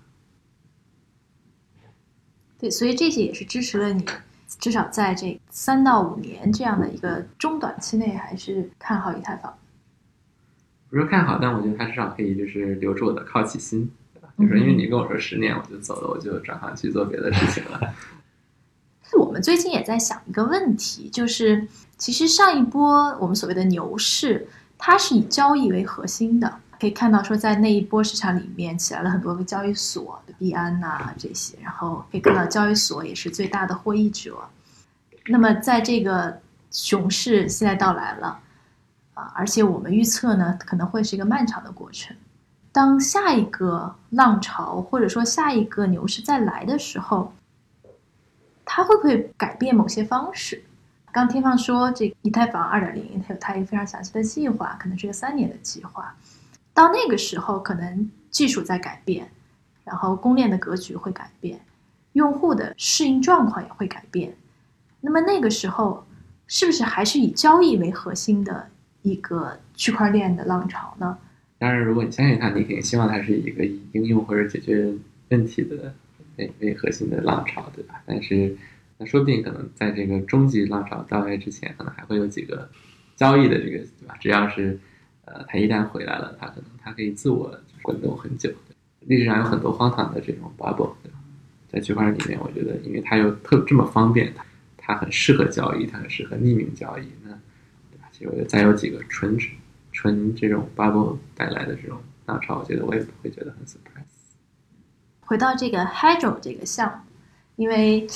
[2.59, 4.05] 对，所以这些也是支持了你，
[4.61, 9.53] 至少在这三到五年这样的一个中短期内，还是看好以太坊。
[10.89, 14.29] 不是看好，但我觉得它至少可以就是留住我的好奇心，对吧？
[14.39, 17.95] 就是因为你跟我说十年我就走了，我就转行去做别的事情了。
[19.19, 24.47] 我们最近也在想一个问题，就是其实上一波我们所谓的牛市，
[24.79, 26.61] 它是以交易为核心的。
[26.83, 34.37] 可以看到说，在那一波市场里面起来了很多个交易所的币安呐、这些，然后可以看到交易所也是最大的获益者。
[35.27, 36.37] 那么在这个
[36.73, 38.37] 熊市现在到来了
[39.15, 42.17] 啊，而且我们预测呢可能会是一个漫长的过程。
[42.73, 47.33] 当下一个浪潮或者说下一个牛市再来的时候，
[48.65, 50.65] 它会不会改变某些方式？
[51.13, 56.13] 刚天放说这个以太坊二点零，它有它一个非常详细的计划，可能是个三年的计划。
[56.75, 59.31] 到那个时候，可能技术在改变，
[59.85, 61.61] 然后公链的格局会改变，
[62.13, 64.35] 用户的适应状况也会改变。
[65.01, 66.07] 那么那个时候，
[66.47, 68.71] 是不是还是以交易为核心的
[69.03, 71.19] 一个区块链的浪潮呢？
[71.59, 74.93] 当然，如果你相信它，你肯定希望它是一个以应用或者解决
[75.29, 75.95] 问题的
[76.37, 78.03] 为为核心的浪潮，对吧？
[78.07, 78.57] 但是，
[78.99, 82.69] 那说不定可能在这个终极浪潮到来之前，可能还会有几个
[83.15, 84.17] 交易的这个，对吧？
[84.21, 84.79] 只要是
[85.25, 88.51] 呃，它一旦回来了，它可能它可以自我滚动很久。
[89.01, 91.19] 历史上有很多荒唐的这种 bubble，对吧？
[91.69, 94.45] 在区块链里面，我觉得因为它又特这么方便，它
[94.77, 97.31] 它很适合交易，它很适合匿名交易，那
[97.91, 98.09] 对吧？
[98.13, 99.39] 其实我觉得再有几个纯
[99.93, 104.05] 纯这种 bubble 带来的这种浪潮，我觉得我也不会觉得很 surprise。
[105.21, 106.97] 回到这个 Hydro 这个项目，
[107.57, 108.07] 因为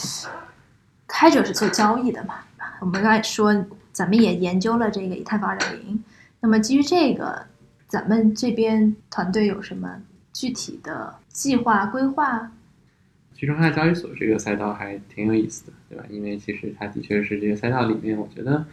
[1.08, 2.40] Hydro 是做交易的嘛，
[2.80, 6.04] 我们刚才说咱们也研究了这个以太坊二点零，
[6.40, 7.46] 那么基于这个，
[7.88, 12.52] 咱们这边团队有什么具体的计划规划？
[13.34, 16.04] 去中心化交易所这个赛道还挺有意思的，对吧？
[16.08, 18.64] 因为其实它的确是这个赛道里面，我觉得，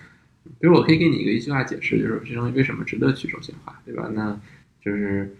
[0.59, 4.09] 比如我可以给你一个一句话解释，就是这东西为什么值得去中心化，对吧？
[4.13, 4.39] 那
[4.81, 5.35] 就是，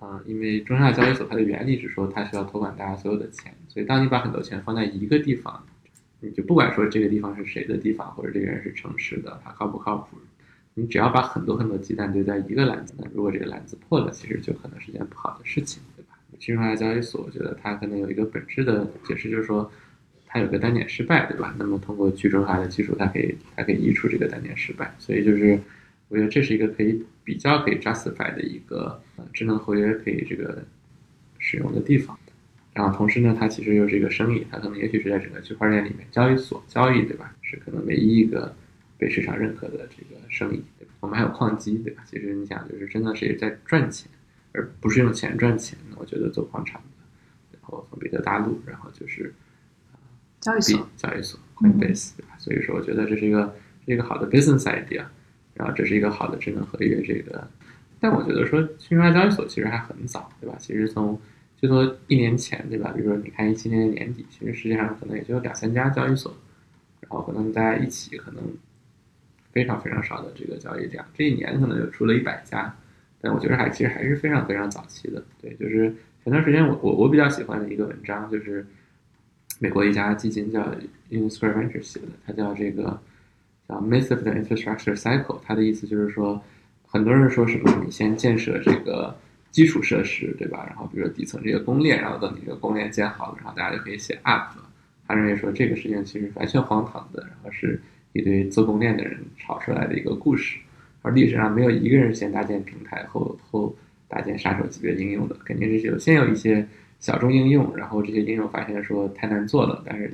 [0.00, 5.64] 啊、因为中下交易所它的原理是说它需要托管大家所有的钱，所以当你把很多钱放在一个地方，
[6.20, 10.18] 你就不管说这个地方是谁的地方，或者这个人是诚实的，他靠不靠谱，
[10.78, 16.16] 你只要把很多很多鸡蛋堆在一个篮子，那如果这个篮子破了，其实就可能是件不好的事情，对吧？
[16.38, 19.68] 去中心化交易所，我觉得它可能有一个本质的解释，就是说
[20.26, 21.52] 它有个单点失败，对吧？
[21.58, 25.58] 那么通过去中心化的技术，它可以它可以移除这个单点失败，所以就是
[26.08, 30.62] 我觉得这是一个可以比较可以 justify 的一个呃智能合约可以这个
[31.38, 32.16] 使用的地方。
[32.72, 37.34] 然后同时呢，它其实又是一个生意，它可能也许是在整个区块链里面交易所交易，对吧？
[37.42, 38.54] 是可能唯一一个
[38.98, 40.92] 被市场认可的这个生意，对吧？
[41.00, 42.02] 我们还有矿机，对吧？
[42.04, 44.10] 其实你想，就是真的是在赚钱，
[44.52, 45.78] 而不是用钱赚钱。
[45.96, 47.06] 我觉得做矿场的，
[47.52, 49.32] 然后从彼得大陆，然后就是币
[50.40, 52.36] 交易所，交易所 Coinbase，对吧？
[52.38, 53.56] 所以说，我觉得这是一个
[53.86, 55.04] 是一个好的 business idea，
[55.54, 57.48] 然后这是一个好的智能合约这个。
[58.00, 60.56] 但我觉得说去中化交易所其实还很早，对吧？
[60.58, 61.20] 其实从
[61.56, 62.92] 最多一年前，对吧？
[62.96, 66.36] 比如说你看一七年的年底，其实世界上可能也就两三家交易所，
[67.00, 68.42] 然后可能大家一起可能
[69.52, 72.74] 非常非常少的这个交易量，这一年可能就出了一百家，
[73.20, 75.22] 但我觉得还其实还是非常非常早期的。
[75.40, 78.66] 对，就是前段时间我我我比较喜欢的一个文章，就是
[79.58, 80.60] 美国一家基金叫
[81.10, 83.00] In Square Ventures 写的，它叫这个
[83.68, 86.40] 叫 Myth of the Infrastructure Cycle，它的意思就是说，
[86.86, 89.16] 很多人说什么你先建设这个
[89.50, 90.64] 基础设施，对吧？
[90.68, 94.70] 然后比如说底层这个公链，然后等你这个公链建好了，然后大家就可以写 App 了。
[95.06, 97.80] 他认为说这个事情其实完全荒唐的，然后是
[98.18, 100.58] 一堆做供链的人炒出来的一个故事，
[101.02, 103.74] 而历史上没有一个人先搭建平台后后
[104.08, 106.66] 搭建杀手级别应用的，肯定是有先有一些
[106.98, 110.12] 小众应用，然后这些应用发现说太难做了，但是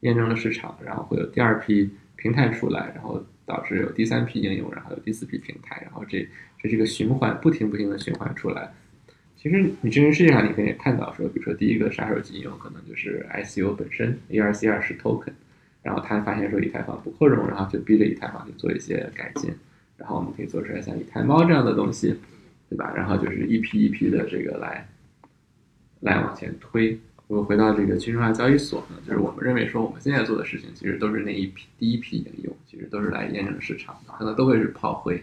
[0.00, 6.26] 验证了市场，然后会有第二批平台出来，然后导致有第三批应用，然后有第四批平台，然后这
[6.60, 8.72] 这是一个循环，不停不停的循环出来。
[9.36, 15.32] 其实你真实世界上你可以看到说，比如说第一个杀手级应用可能就是 ICO 本身，ERC 是 token，
[15.86, 19.54] 然后他发现说以太坊不扩容，然后就逼着以太坊去做一些改进，
[19.96, 22.16] 然后我们可以做出来像以太猫这样的东西，
[22.68, 22.92] 对吧？
[22.96, 24.88] 然后就是一批一批的这个来
[26.00, 26.98] 来往前推。
[27.28, 35.22] 如果回到这个去中心化交易所呢，就是我们认为说我们现在做的事情，其实都是那一批第一批应用，其实都是来验证市场的，可能都会是炮灰。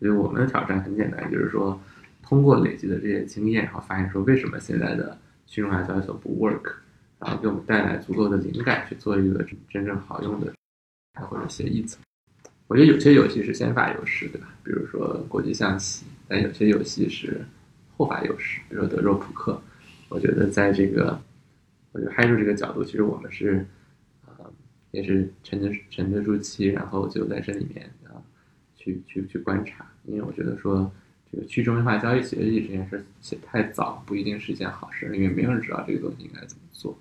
[0.00, 1.80] 所以我们的挑战很简单，就是说
[2.20, 5.16] 通过累积的这些经验，然后发现说为什么现在的
[5.46, 6.72] 去中心化交易所不 work，
[7.20, 10.52] 然后给我们带来足够的灵感去做一个真正好用的
[11.28, 12.00] 或者协议层。
[12.66, 14.48] 我觉得有些游戏是先发优势，对吧？
[14.64, 17.44] 比如说国际象棋，但有些游戏是
[17.96, 19.60] 后发优势，比如说德州扑克。
[20.08, 21.20] 我觉得在这个，
[21.92, 23.64] 我觉得嗨住这个角度，其实我们是，
[24.26, 24.52] 呃，
[24.90, 28.22] 也是沉得沉得住气，然后就在这里面啊，
[28.76, 30.90] 去去去观察，因为我觉得说
[31.30, 36.96] 这个去中心化交易协议这件事写太早，不一定是一件好事，因为没有人知道这个东西应该怎么做。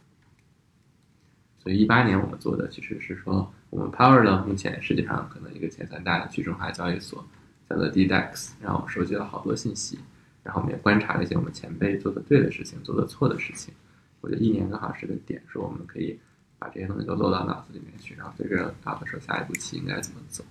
[1.62, 7.24] 所以一八年我们做的其实是说，我们 power 了目前世界上可能一个前三大的去中心化交易所，
[7.70, 10.00] 叫做 DDEX，然后我们收集了好多信息，
[10.42, 13.74] 然后我们也观察了一些我们前辈做的对的事情，做的错的事情。
[14.22, 16.18] 我觉得一年刚好是个点，说我们可以
[16.58, 20.44] 把这些东西都落到脑子里面去，然后对着脑子说下一步棋应该怎么走。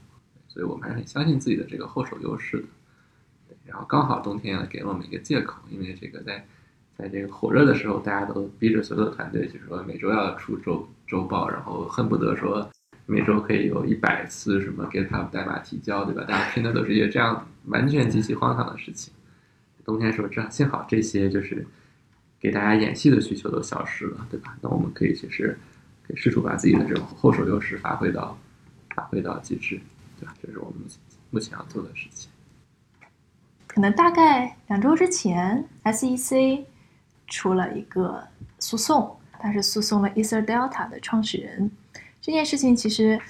[0.46, 2.66] 所以我们还是很相信自己的这个后手优势的。
[3.48, 6.46] 对，然后刚好冬天呢给了我们一个借口，因为这个在
[6.98, 12.68] 在这个火热的时候，大家都逼着所有的团队，就是说每周要出周周报，然后恨不得说
[13.06, 16.24] 每周可以有一百次什么 GitHub 代码提交，对吧？
[16.24, 19.14] 大家拼的都是一些这样完全极其荒唐的事情。
[19.84, 21.64] 冬天时候，这幸好这些就是
[22.40, 24.58] 给大家演戏的需求都消失了，对吧？
[24.60, 25.56] 那我们可以其实
[26.04, 28.36] 可以试图把自己的这种后手优势发挥到
[28.96, 29.80] 发挥到极致，
[30.18, 30.34] 对吧？
[30.42, 30.80] 这是我们
[31.30, 32.28] 目前要做的事情。
[33.68, 36.64] 可能大概两周之前，SEC
[37.28, 38.22] 出了一个
[38.58, 41.70] 诉讼，它是诉讼了 Ether Delta 的创始人。
[42.20, 43.20] 这件事情其实，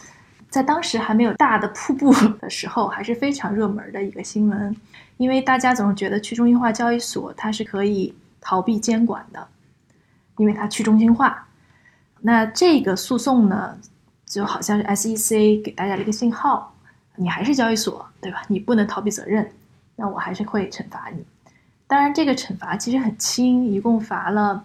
[0.49, 4.75] 在当时还没有大的瀑布的时候，还是非常热门的一个新闻。
[5.19, 9.49] 因为大家总是觉得去中心化交易所它是可以逃避监管的，
[10.37, 11.49] 因为它去中心化。
[12.21, 13.77] 那这个诉讼呢，
[14.25, 16.73] 就好像是 SEC 给大家的一个信号：
[17.17, 18.43] 你还是交易所，对吧？
[18.49, 19.51] 你不能逃避责任，
[19.97, 21.25] 那我还是会惩罚你。
[21.89, 24.63] 当然，这个惩罚其实很轻，一共罚了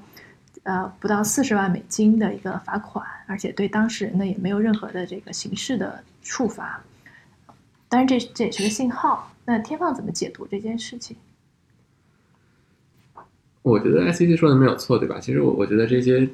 [0.64, 6.84] 呃不到四十万美金的一个罚款，而且对当事人呢也没有任何的这个刑事的处罚。
[7.88, 9.32] 当然，这这也是个信号。
[9.46, 11.16] 那天放怎么解读这件事情？
[13.62, 15.18] 我觉得 SEC 说的没有错，对吧？
[15.22, 16.28] 其实我我觉得这些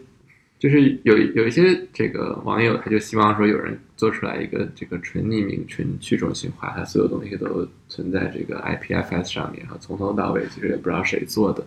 [0.58, 11.62] 就是有有一些这个网友，他就希望说有人做出来一个这个纯匿名、纯去中心化，它所有东西都存在这个 IPFS 上面，然后从头到尾其实也不知道谁做的。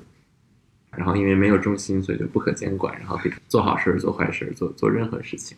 [0.97, 5.55] 然后因为没有中心，所以就不可监管，然后可以做好事、做坏事、做做任何事情。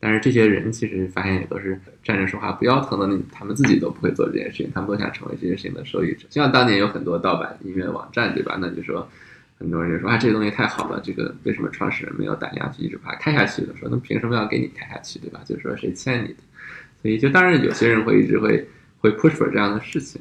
[0.00, 6.26] 但是这些人其实发现也都是站着说话不腰疼的，那他们自己都不会做这件事情，他们都想成为这件事情的受益者。
[6.28, 8.58] 就像当年有很多盗版音乐网站，对吧？
[8.60, 9.08] 那就说
[9.58, 13.62] 很多人就说啊，这个东西太好了，这个为什么创始人没有胆量去一直把它开下去？
[13.78, 15.40] 说那凭什么要给你开下去，对吧？
[15.44, 16.38] 就是说谁欠你的？
[17.02, 18.66] 所以就当然有些人会一直会
[18.98, 20.20] 会 push for 这样的事情。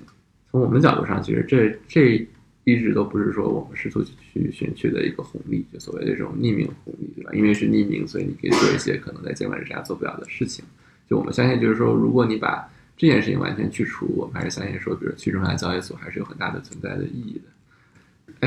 [0.52, 2.28] 从我们角度上，其实这这。
[2.68, 7.30] 一直都不是说我们试图去寻取的一个红利，就所谓的这种匿名红利，对吧？
[7.32, 10.66] 因为是匿名，所以你可以做一些可能在监管之下做不了的事情。
[11.08, 12.68] 就我们相信，就是说，如果你把
[12.98, 17.44] 这件事情完全去除，我们还是相信说，比如去中心化交易所还是有很大的存在的意义的。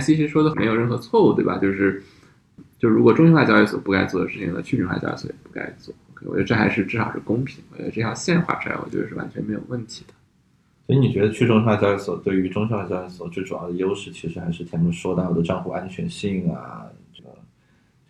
[0.00, 1.58] SEC 说的没有任何错误，对吧？
[1.58, 2.02] 就是，
[2.78, 5.94] 就如果中心化交易所不该做的事情，那去中心化交易所也不该做。
[6.26, 7.62] 我觉得这还是至少是公平。
[7.72, 10.14] 我觉得这条线画出来，我觉得是完全没有问题的。
[10.86, 17.28] 所以你觉得去中心化交易所对于中心化交易所最主要的优势，其实还是前面说到的账户安全性啊，这个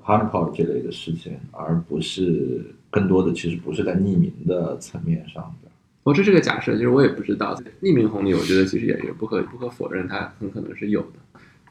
[0.03, 5.71] hard part 这类的事情，而不是更多的其实不是在匿名的层面上的。
[6.05, 11.19] 我这是个假设，就是我也不知道匿名红利，我觉得其实也也不可不可否认，它很可能是有的。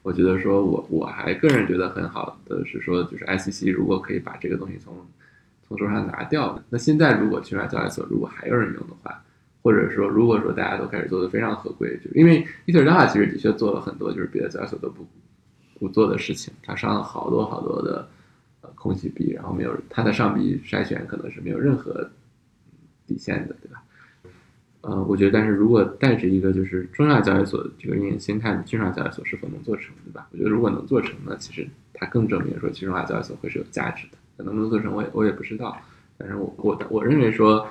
[0.08, 4.95] 我觉得说我我还个人觉得很好的是说，就是 I C C 如果可以把这个东西从
[5.68, 9.22] 从桌上拿掉，那现在如果去中心化交易所如果还有人用的话。
[9.64, 15.05] 或者说，如果说大家都开始做的非常合规，就因为 Ether 的话，其实的确做了很多就是别的交易所都不
[15.78, 16.53] 不做的事情。
[16.64, 18.08] 它上了好多好多的
[18.62, 22.10] 呃空气币，然后没有它的上币筛选可能是没有任何
[23.05, 23.84] 底线的，对吧？
[24.82, 30.28] 呃，我觉得，但是如果带着一个就是中亚交易所这个运营心态，去中交易所是否能做成，对吧？
[30.32, 34.43] 我觉得如果能做成呢，其实它更证明说去中央交易所会是有价值的。
[34.43, 35.78] 能不能做成，我也我也不知道。
[36.17, 37.67] 但是我我我认为说。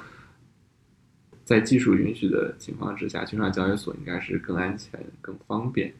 [1.44, 5.94] 在技术允许的情况之下，去上交易所应该是更安全、更方便，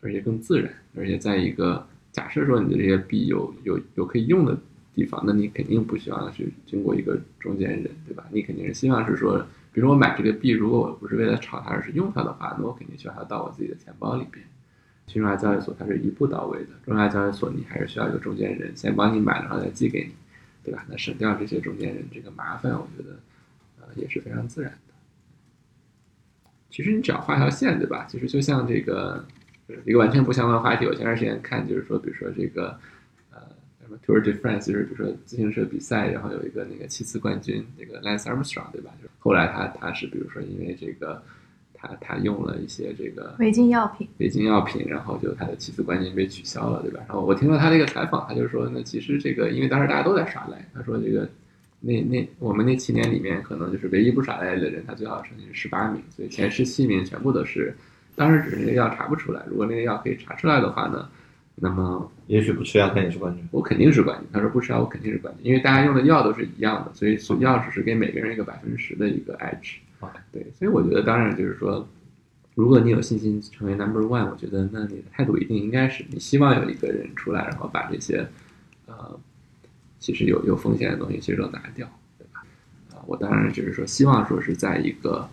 [0.00, 0.72] 而且更自然。
[0.96, 4.58] 而且在一个假设说你的这些币有有有可以用的
[5.00, 8.24] 地方，那你肯定不希望去经过一个中间人，对吧？
[8.30, 9.38] 你肯定是希望是说，
[9.72, 14.44] 比如说我买这个币，如果我不是为了炒它，而是用它的话，那我肯定需要它到我自己的钱包里边。
[15.06, 20.12] 去中交易所它是一步到位的，中央交易所你还是需要一个中间人先帮你买，然后再寄给你，
[20.62, 20.84] 对吧？
[20.88, 23.18] 那省掉这些中间人这个麻烦，我觉得
[23.80, 23.86] 呃。
[23.96, 24.94] 也是非常自然的。
[26.70, 28.06] 其实你只要画条线，对吧？
[28.08, 29.26] 其实就像这个
[29.84, 30.86] 一个完全不相关的话题。
[30.86, 32.78] 我前段时间看，就是说，比如说这个
[34.06, 38.90] Tour de France，就是比如说自行车比赛，然后有一个那个七次冠军，那个 Lance Armstrong，对吧？
[39.00, 41.22] 就是后来他他是比如说因为这个
[41.74, 47.00] 他他用了一些这个违禁药品，违禁药品，然后就他的七次冠军被取消了，对吧？
[47.08, 51.28] 然后我听了他这个采访，他就说，那其实这个因为当时大家都在耍赖，他说这个。
[51.82, 57.74] 那那我们那七年里面，可能就是唯一不耍赖的人，他最好成绩是十八名，所以前十七名全部都是，
[58.14, 59.42] 当时只是那个药查不出来。
[59.48, 61.08] 如果那个药可以查出来的话呢，
[61.62, 63.46] 那么也许不吃药他也是冠军。
[63.50, 64.26] 我肯定是冠军。
[64.32, 69.76] 他说不吃药我肯定是冠军，因为大家用的药都是一样的，所以药只是给每个人一个百分之十的一个 edge。
[70.32, 71.86] 对，所以我觉得当然就是说，
[72.54, 78.26] 如果你有信心成为 number one，我觉得那你的态度一定应该是你希望有一个人出来，然后把这些
[78.86, 79.20] 呃
[79.98, 81.86] 其实有有风险的东西其实都拿掉，
[82.16, 82.42] 对吧？
[82.94, 85.28] 啊、我当然就是说希望说是在一个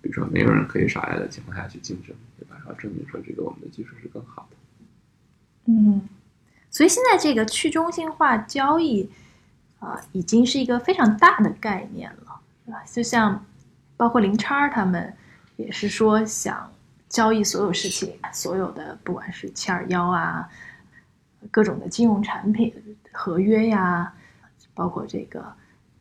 [0.00, 2.54] 比如说没有人可以少来的情况下去竞争，对吧？
[2.58, 4.56] 然后证明说这个我们的技术是更好的。
[5.66, 6.00] 嗯，
[6.70, 9.10] 所以现在这个去中心化交易
[9.78, 12.84] 啊、已经是一个非常大的概念了，对吧？
[12.86, 13.44] 就像
[13.96, 15.12] 包括零叉他们
[15.56, 16.70] 也是说想
[17.08, 20.48] 交易所有事情，所有的不管是七二幺啊，
[21.50, 22.72] 各种的金融产品、
[23.10, 24.14] 合约呀，
[24.72, 25.44] 包括这个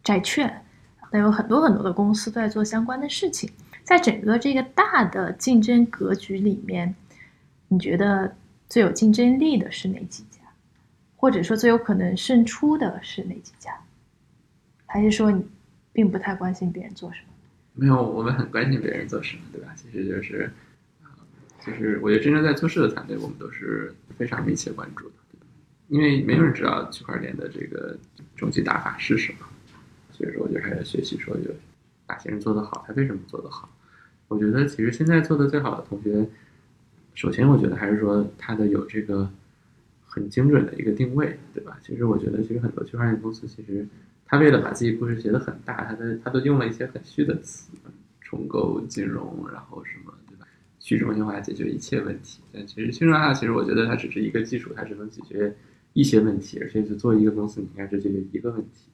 [0.03, 0.63] 债券，
[1.11, 3.51] 那有很多很多的公司在做相关的事情。
[3.83, 6.95] 在整个这个大的竞争格局里面，
[7.67, 8.35] 你觉得
[8.71, 10.39] 最有竞争力的是哪几家？
[11.17, 13.77] 或者说最有可能胜出的是哪几家？
[14.85, 15.45] 还是说你
[15.91, 17.33] 并不太关心别人做什么？
[17.73, 19.75] 没有，我们很关心别人做什么，对吧？
[19.75, 20.49] 其实就是，
[21.03, 21.11] 啊
[21.59, 25.15] 就是我觉得真正在做事的团队，我们都是非常密切关注的，
[25.89, 27.97] 因为没有人知道区块链的这个
[28.37, 29.39] 终极打法是什么，
[30.13, 31.51] 所以说我就开始学习说有
[32.07, 33.69] 哪些人做得好，他为什么做得好。
[34.29, 36.25] 我觉得其实现在做的最好的同学，
[37.21, 39.29] 首先我觉得还是说他的有这个
[40.03, 41.77] 很精准的一个定位，对吧？
[41.85, 43.87] 其实我觉得其实很多区块链公司其实
[44.25, 47.69] 他为了把自己故事写得很大，他的他都用了一些很虚的词，
[48.21, 50.47] 重构金融，然后什么，对吧？
[50.79, 52.41] 去中心化解决一切问题。
[52.51, 55.55] 但其实去中心化，其实我觉得它只是一个技术，它只能解决
[55.93, 58.89] 一些问题，而且是做一个公司，你应该只解决一个问题。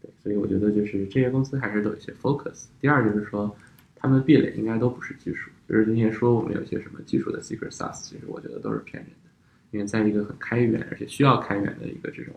[0.00, 2.68] 对，所以我觉得就是这些公司还是都有一些 focus。
[2.80, 3.54] 第二就是说，
[3.94, 9.30] 他们壁垒应该都不是技术，就是那些说我们有些什么技术的 secret sauce，其实我觉得都是骗人的。
[9.72, 12.34] 因为在一个很开源而且需要开源的一个这种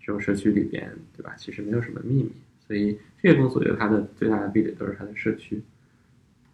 [0.00, 1.34] 这种社区里边，对吧？
[1.36, 2.32] 其实没有什么秘密，
[2.66, 5.62] 所以这些公司我觉得它的最大的壁垒都是它的社区、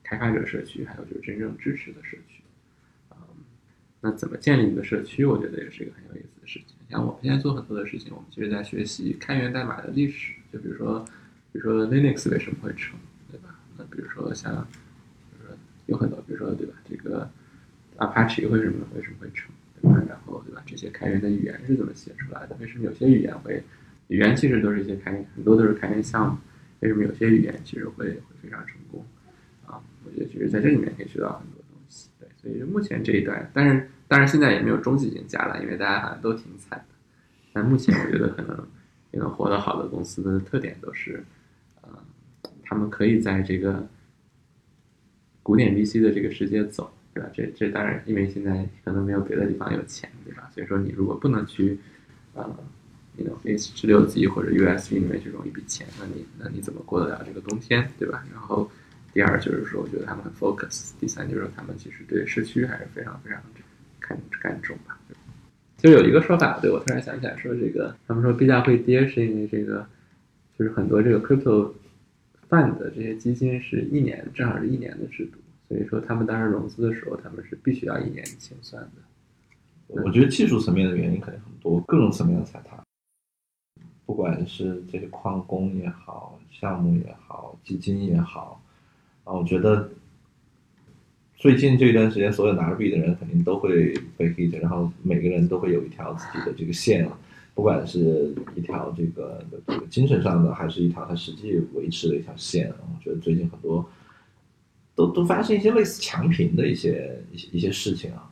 [0.02, 2.42] 开发者社区，还有就是真正支持的社区。
[3.12, 3.16] 嗯，
[4.00, 6.76] 那怎么建立一个社区，我觉得也是一个很有意思的事情。
[6.90, 11.04] 像我们现在做很多的事情，我们其实在学习开源代码的历史，就比如说，
[11.52, 12.98] 比如说 Linux 为什么会成，
[13.30, 13.58] 对吧？
[13.78, 14.66] 那比如说像，
[15.90, 16.74] 有很多，比如说对吧？
[16.88, 17.28] 这个
[17.98, 19.50] Apache 为什么为什么会成？
[19.82, 20.00] 对吧？
[20.08, 20.62] 然后对吧？
[20.64, 22.56] 这些开源的语言是怎么写出来的？
[22.60, 23.62] 为什么有些语言会？
[24.08, 26.38] 语言其实都是一些开源，很多都是开源项目。
[26.80, 29.04] 为什么有些语言其实会会非常成功？
[29.66, 32.08] 啊，我觉得其实在这里面可以学到很多东西。
[32.18, 36.84] 对，所以目前这一段，但是当然现在也没有终极赢家了，因为大家好像都挺惨的。
[37.52, 38.66] 但目前我觉得可能
[39.12, 41.24] 也能活得好的公司的特点都是，
[41.82, 41.88] 呃，
[42.62, 43.86] 他们可以在这个
[45.50, 46.88] 古典 VC 的这个世界走。
[47.12, 47.28] 对吧？
[47.34, 50.48] 这这当然，因为现在可能没有别的地方有钱，对吧？
[50.54, 51.76] 所以说你如果不能去，
[52.34, 52.48] 呃，
[53.16, 58.24] 那种 H 十六 G 或者 USB 里面去融一笔钱，那你那你怎么过得了这个冬天，对吧？
[58.32, 58.70] 然后
[59.12, 63.42] 第二就是说，我觉得他们很 focus，第三就是说他们其实对社区还是非常非常
[63.98, 64.96] 看看重吧。
[65.78, 69.84] 就有一个说法，对我突然想起来说，这个他们说币价会跌是因为这个，
[70.56, 71.72] 就是很多这个 crypto
[72.48, 75.39] fund 的这些基金是一年正好是一年的制度。
[75.70, 78.90] 所以说，他们当时融资的时候，他们是必须要一年清算的。
[80.02, 82.82] 我觉得技术层面的原因肯定很多，各种层面的踩踏，
[84.04, 88.60] 不管是这些矿工也好，项目也好，基金也好，
[89.22, 89.88] 啊，我觉得
[91.36, 97.08] 最近这一段时间，所有拿着币的人肯定都会被 hit，然后每个人都会有一条自己的这个线，
[97.54, 102.68] 不管是一条这个这个精神上的，还是一条他实际维持的一条线。
[102.70, 103.88] 我觉得最近很多。
[105.12, 108.30] 都发生一些类似强平的一些一些一些事情啊，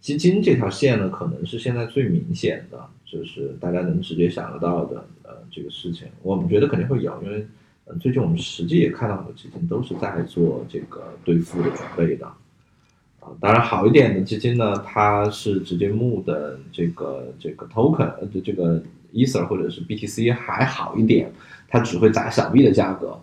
[0.00, 6.08] 基金这条线呢，可能是现在最明显的，就是大家能直接想得到的呃这个事情。
[6.22, 7.46] 我们觉得肯定会有，因为
[7.84, 13.28] 呃最近我们实际也看到很多基金都是在做这个兑付的准备的啊。
[13.40, 21.30] 当然好一点的基金呢，它是直接募的这个这个 token 呃这个 ether 或者是 BTC 还好一点，
[21.68, 23.20] 它只会砸小币的价格。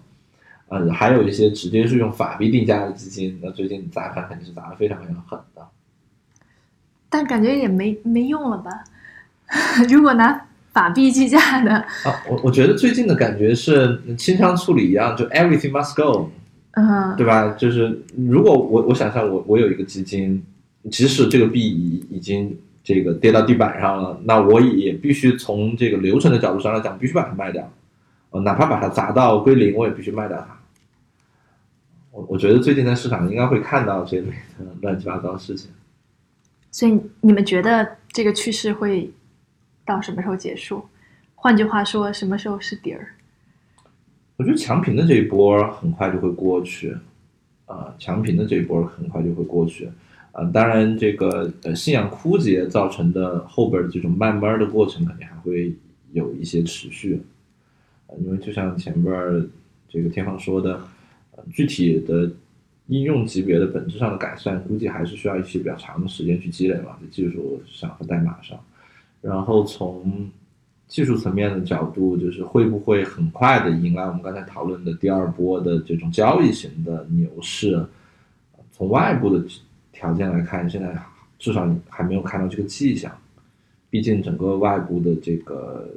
[0.70, 5.66] 嗯，还有一些直接是用法币定价的基金，那最近砸盘肯定是砸的非常非常狠的。
[7.10, 8.84] 但感觉也没没用了吧？
[9.90, 16.30] 如果拿法币计价的啊，我我觉得最近的感觉是清仓处理一样，就 everything must go，
[16.72, 17.56] 嗯，对吧？
[17.58, 20.44] 就是如果我我想象我我有一个基金，
[20.92, 27.72] 即使这个币已已经这个跌到地板上了，那我也必须从这个流程的角度上来讲，必须把它卖掉。
[28.32, 30.57] 呃，哪怕把它砸到归零，我也必须卖掉它。
[32.18, 35.70] 我我觉得最近在市场应该会看到这类的乱七八糟的事情。
[36.72, 39.12] 所以你们觉得这个趋势会
[39.86, 40.84] 到什么时候结束？
[41.36, 43.10] 换句话说，什么时候是底儿？
[44.36, 46.98] 我觉得强平的这一波很快就会过去，
[47.68, 49.88] 呃强平的这一波很快就会过去。
[50.32, 55.76] 呃，当然这个呃信仰枯竭造成的后边的这种慢慢的过程肯定还会
[56.14, 57.22] 有一些持续。
[58.08, 59.48] 呃，因为就像前边儿
[59.88, 60.80] 这个天放说的，呃，
[61.52, 62.30] 具体的
[62.88, 68.58] 应用级别的本质上的改善，估计还是需要一些比较长的时间去积累嘛，在技术上和代码上。
[69.22, 70.30] 然后从
[70.88, 77.86] 技术层面的角度，就是会不会很快的迎来我们刚才讨论的第二波的这种交易型的牛市？
[78.72, 79.44] 从外部的
[79.92, 80.96] 条件来看，现在
[81.40, 83.12] 至少还没有看到这个迹象。
[83.90, 85.90] 毕竟整个外部的这个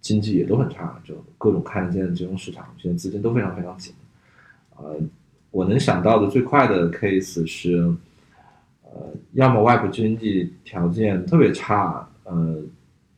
[0.00, 3.92] 经济也都很差，就各种看得见的金融市场，现在资金都非常非常紧。
[4.78, 4.96] 呃，
[5.50, 7.90] 我能想到的最快的 case 是，
[8.82, 12.56] 呃，要么外部经济条件特别差，呃，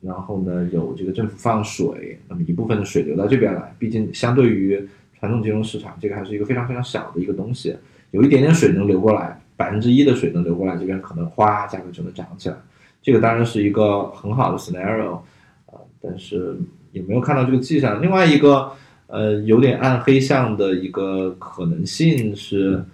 [0.01, 4.89] 然后呢有这个政府放水，那么一部分的水流到这边来，毕竟相对于
[5.19, 7.77] 传统金融市场，这个还是一个非常非常小的一个东西，
[8.13, 12.57] 有一点点水能流过来，百分之一的水能流过来，这边可能哗价格就能涨起来，
[13.03, 15.19] 这个当然是一个很好的 scenario，
[15.67, 16.57] 呃，但是
[16.93, 18.01] 也没有看到这个迹象。
[18.01, 18.73] 另外一个。
[19.09, 22.85] 呃，有点暗黑向的一个可能性是，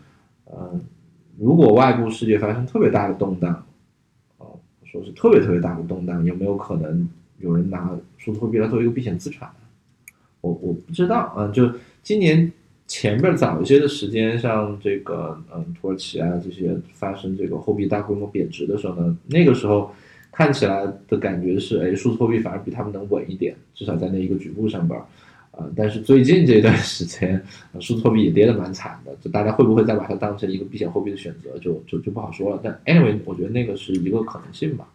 [0.45, 0.81] 呃，
[1.37, 3.67] 如果外部世界发生特别大的动荡，
[4.39, 7.09] 哦，说是特别特别大的动荡，有没有可能
[7.41, 9.51] 有人拿数字货币来做一个避险资产？
[10.41, 11.69] 我我不知道，嗯，就
[12.01, 12.53] 今年
[12.87, 19.93] 前边早一些的时间，像这个嗯土耳其啊这些发生这个货币大规模贬值的时候呢，那个时候
[20.31, 25.01] 看起来的感觉是，哎，数字货币反而比他们能稳一点，至少在那一个局部上边。
[25.57, 27.41] 呃，但是最近这段时间，
[27.81, 32.61] 数字货币也跌得蛮惨的，就大家会不会再把它当成一个避险货币的选择，就就就不好说了。
[32.63, 34.89] 但 anyway，我觉得那个是一个可能性吧。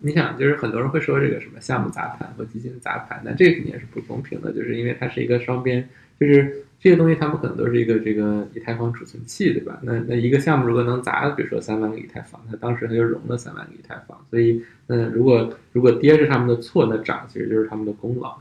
[0.00, 9.78] 你想，就是很多人会说这个什么项目砸盘或基金砸盘，那这个肯定也是不公平的，就是因为它是一个双边，就是这些东西他们可能都是一个这个以太坊储存器，对吧？
[9.82, 18.36] 那那一个项目如果能砸，比如说三万个以太坊，它当时它就融了三万个以太坊，所以那如果如果跌是他们的错，那涨其实就是他们的功劳。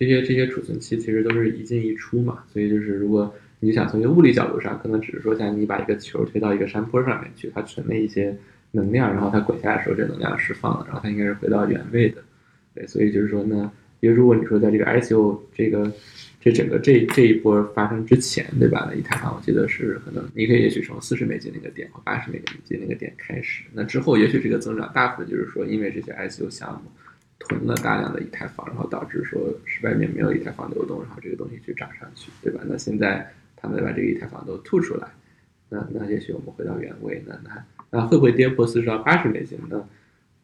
[0.00, 8.34] 这些这些储存器其实都是一进一出嘛，所以就是如果你想从一个物理角度上，可能只是说像你把一个球推到一个山坡上面去，它存了一些
[8.70, 12.22] 能量，然后它滚下来的时候，这能量释放了，然后它应该是回到原位的。
[12.74, 13.70] 对，所以就是说呢，
[14.00, 15.92] 因为如果你说在这个 ICO 这个
[16.40, 18.88] 这整个这这一波发生之前，对吧？
[18.90, 26.90] 那以太坊我记得是可能你可以也许从四十美金那个点或八十美金那个点开始，那之后也许这个增长大部分就是说因为这些 ICO 项目。
[27.50, 32.60] 囤了大量的以太坊，然后导致说是外面没有以太坊流动，然后这个东西去涨上去，对吧？
[32.64, 35.08] 那现在他们把这个以太坊都吐出来，
[35.68, 39.84] 那那也许我们回到原位，那那那会不会跌破四十到八十美金呢？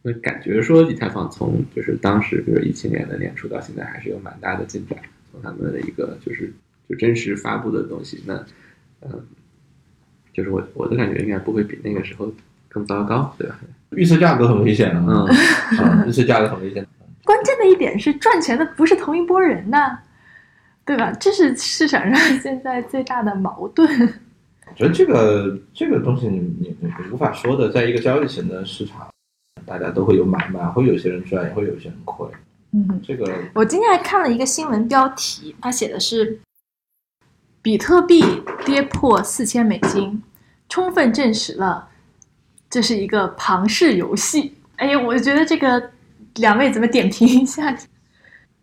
[0.03, 4.99] 那感觉说以太坊从就是当时比如一七年的年初到现在还是有蛮大的进展，
[5.31, 6.53] 从他们的一个就是
[6.89, 8.45] 就真实发布的东西，那
[9.03, 9.25] 嗯，
[10.33, 12.33] 就是我我的感觉应该不会比那个时候
[12.69, 13.59] 更糟糕，对吧？
[13.91, 15.27] 预测价格很危险啊，
[15.81, 16.87] 嗯，预测价格很危险。
[17.27, 19.99] 关键的一点是，赚钱的不是同一波人呐，
[20.85, 21.13] 对吧？
[21.19, 24.15] 这是市场上现在最大的矛盾。
[24.69, 29.09] 我觉得这个这个东西你你你无法说的，在一个交易型的市场，
[29.65, 32.29] 大家都会有买卖，会有些人赚，也会有些人亏。
[32.71, 36.39] 嗯，这个我今天还看了一个新闻标题，它写的是
[37.61, 38.23] 比特币
[38.65, 40.23] 跌破四千美金，
[40.69, 41.89] 充分证实了
[42.71, 44.55] 这是一个庞氏游戏。
[44.77, 45.91] 哎呀，我觉得这个。
[46.37, 47.77] 两位怎么点评一下？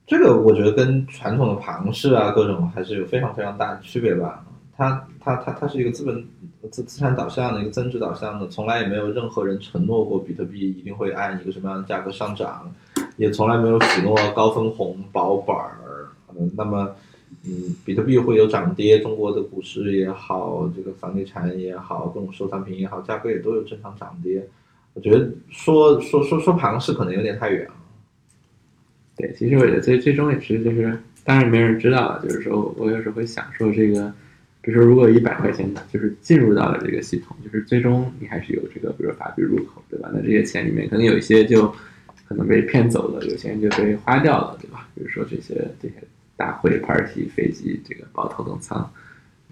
[0.06, 4.46] 这个我觉得跟传统的庞氏啊，各种还是有非常非常大的区别吧。
[4.76, 6.26] 它它它它是一个资本
[6.70, 12.70] 资资产导向的一个增值导向的，从来也没有任何人承诺过比特币一定会按一个什么样的价格上涨，
[13.18, 16.08] 也从来没有许诺高分红保本儿。
[16.38, 16.96] 嗯，那么
[17.46, 24.48] 嗯，比特币会有涨跌，中国的股市也好，这个房地产也好，各种收藏品也好，价格也都有正常涨跌。
[24.94, 27.74] 我觉得说说说说庞氏可能有点太远了。
[29.16, 32.22] 对，其实我觉得最最终也是就是，当然没人知道了。
[32.24, 34.12] 就是说我有时候会想说，这个，
[34.62, 40.10] 比如说如果一百块钱就是进入到了这个系统，就是最终你还是有这个，比如说法币入口，对吧？
[40.14, 41.68] 那这些钱里面可能有一些就
[42.28, 44.88] 可能被骗走了，有些人就被花掉了，对吧？
[44.96, 45.96] 比如说这些这些
[46.36, 48.92] 大会、party、飞机，这个包头等舱，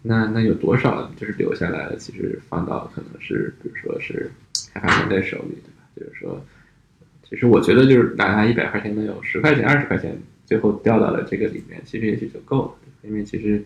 [0.01, 1.95] 那那有多少就是留下来了？
[1.95, 4.31] 其实放到可能是，比如说是。
[4.73, 5.83] 开发团队手里，对吧？
[5.97, 6.41] 就是说，
[7.23, 12.93] 其实我觉得，就是哪怕一百块钱能有十块钱、二十块钱，最后掉到了这个里面，其实也许就够了。
[13.01, 13.61] 因为其实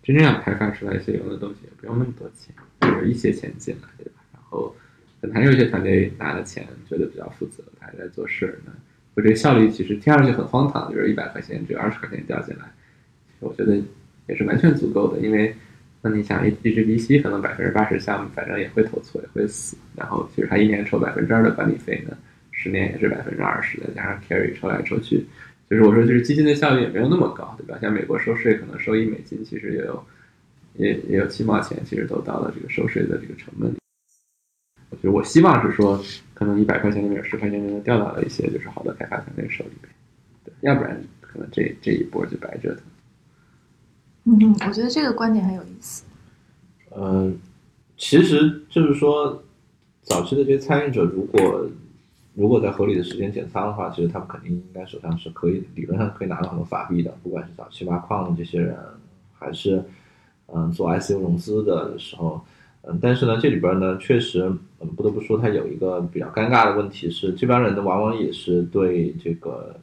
[0.00, 4.22] 真正要开发出来一些用的东西，也不用那么多钱，就是一些钱进来，对吧？
[4.32, 4.76] 然后
[5.20, 8.72] 可能还有一些团队拿了钱，觉得比较负责，还在做事呢。
[9.14, 12.64] 我这个效率其实听上去很荒唐，就是一百块钱只有二十块钱掉进来，
[13.40, 13.76] 我觉得
[14.28, 15.52] 也是完全足够的，因为。
[16.06, 22.14] 那你想一一只 VC 可能百分之八十项目反正也会投错，也会死，然后其实他一年抽百分之二的管理费呢，
[22.50, 25.24] 十年也是百分之二十，再加上 carry 抽来抽去，
[25.70, 27.78] 就是我说就是基金的效率也没有那么高，对吧？
[27.80, 30.04] 像美国收税可能收一美金，其实也有
[30.74, 33.78] 也也有七毛钱，其实都到了这个收税的这个成本里。
[34.90, 39.90] 我觉得我希望是说，可能一百块钱里面有十块钱就能掉到了一些就是好的开发团队手里边，
[40.44, 42.82] 对，要不然可能这这一波就白折腾。
[44.24, 46.04] 嗯，我觉得这个观点很有意思。
[46.90, 47.30] 呃，
[47.96, 49.42] 其实就是说，
[50.02, 51.68] 早期的这些参与者，如果
[52.34, 58.76] 如果在合理的时间减仓的话，其实他们肯定应该手上是可以理论上可以拿到很多法币的，不管是早期挖矿的这些人，
[59.34, 59.84] 还是
[60.46, 62.42] 嗯做 ICO 融资的时候，
[62.82, 64.42] 嗯，但是呢，这里边呢，确实，
[64.80, 69.76] 嗯，不得不说，它有一个比较尴尬的问题是，这帮人呢，往往也是对这个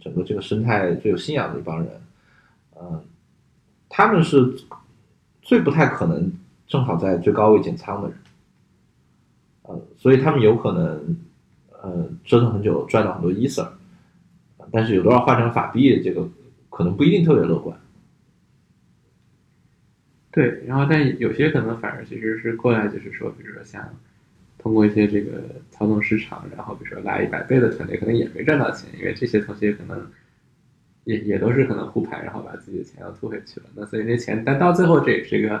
[0.00, 1.88] 整个这个生态最有信仰的一帮人，
[2.80, 3.00] 嗯。
[3.92, 4.54] 他们是
[5.42, 6.32] 最不太可能
[6.68, 8.16] 正好在最高位减仓的人，
[9.62, 11.16] 呃，所以他们有可能
[11.82, 13.68] 呃折腾很久赚到很多 ether，
[14.70, 16.26] 但是有多少换成法币，这个
[16.70, 17.76] 可能不一定特别乐观。
[20.30, 23.82] 对，然后但有些可能反而其实是过来就是说，比如说像
[24.56, 30.08] 通过一些这个操纵市场，然后比如说拉一百倍的团队，可能也没赚到钱，因为这些同学可能。
[31.04, 33.66] 也也都是可能护盘，然后把自己的钱要吐回去了。
[33.74, 35.60] 那所以那钱，但到最后这也是一个，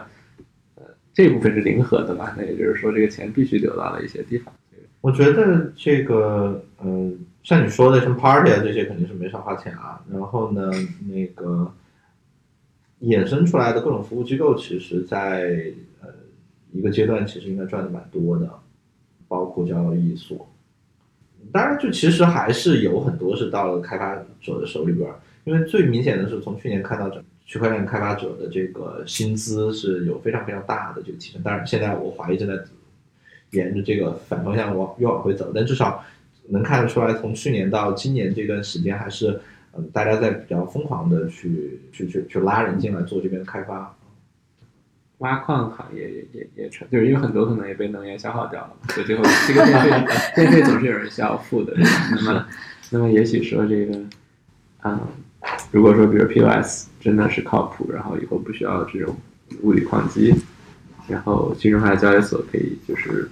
[0.76, 0.84] 呃，
[1.14, 2.34] 这部分是零和的吧？
[2.36, 4.52] 那也就是说，这个钱必须流到了一些地方。
[5.00, 10.04] 我觉得这个，嗯，像你说的，像 party 啊这些肯定是没少花钱啊。
[10.12, 10.70] 然后呢，
[11.08, 11.72] 那个
[13.00, 15.72] 衍生出来的各种服务机构，其实在
[16.02, 16.08] 呃
[16.70, 18.46] 一个阶段其实应该赚的蛮多的，
[19.26, 20.46] 包括交易所。
[21.50, 25.10] 当然，就其实还是有很多是到了开发者的手里边。
[25.44, 31.42] 因为最明显的是，从去年看到整区块链开发者的这个薪资是有非常非常大的这个提升。
[31.42, 32.54] 当然，现在我怀疑正在
[33.50, 36.04] 沿着这个反方向往又往回走，但至少
[36.50, 39.40] 能看得出来，从去年到今年这段时间，还是
[39.76, 43.96] 嗯大家在比较疯狂的去去去去拉人进来做这边的开发。
[45.18, 49.90] 挖矿行业也也也成，就是因为很多可能也被能源消耗掉了，所以最后这个电费
[50.36, 51.74] 电费总是有人需要付的。
[51.76, 52.46] 那么
[52.90, 53.98] 那么也许说这个
[54.80, 55.08] 啊。
[55.70, 59.16] 如果说，比如 POS 真的是靠谱，然后以后不需要这种
[59.62, 60.34] 物理矿机，
[61.08, 63.28] 然后去中心化交易所可以就是，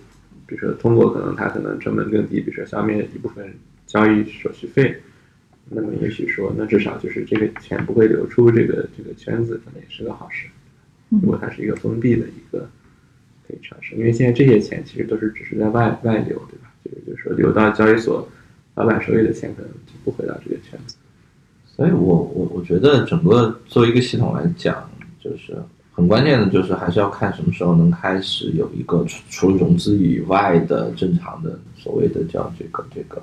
[0.47, 3.53] 比如说通过可能它可能成本更低，比如说消灭一部分
[3.87, 4.97] 交易手续费，
[5.69, 10.49] 那么也许说，那至少就是这个钱不会流出这个这个圈子，可能也是个好事。
[11.11, 12.69] 如果它是一个封闭的一个
[13.47, 16.73] 可以尝试，因为现在这些钱其实都是只是在外外流，对吧？
[16.85, 18.27] 就是就是说流到交易所
[18.77, 20.97] 老板手里的钱，可能就不回到这个圈子。
[21.79, 25.57] 所以我我我觉得整个作为一个系统来讲，就是
[25.93, 33.22] 很关键的，就是还是要看什么时候能开始有一个除除了融资以外的正常的所谓的叫这个这个，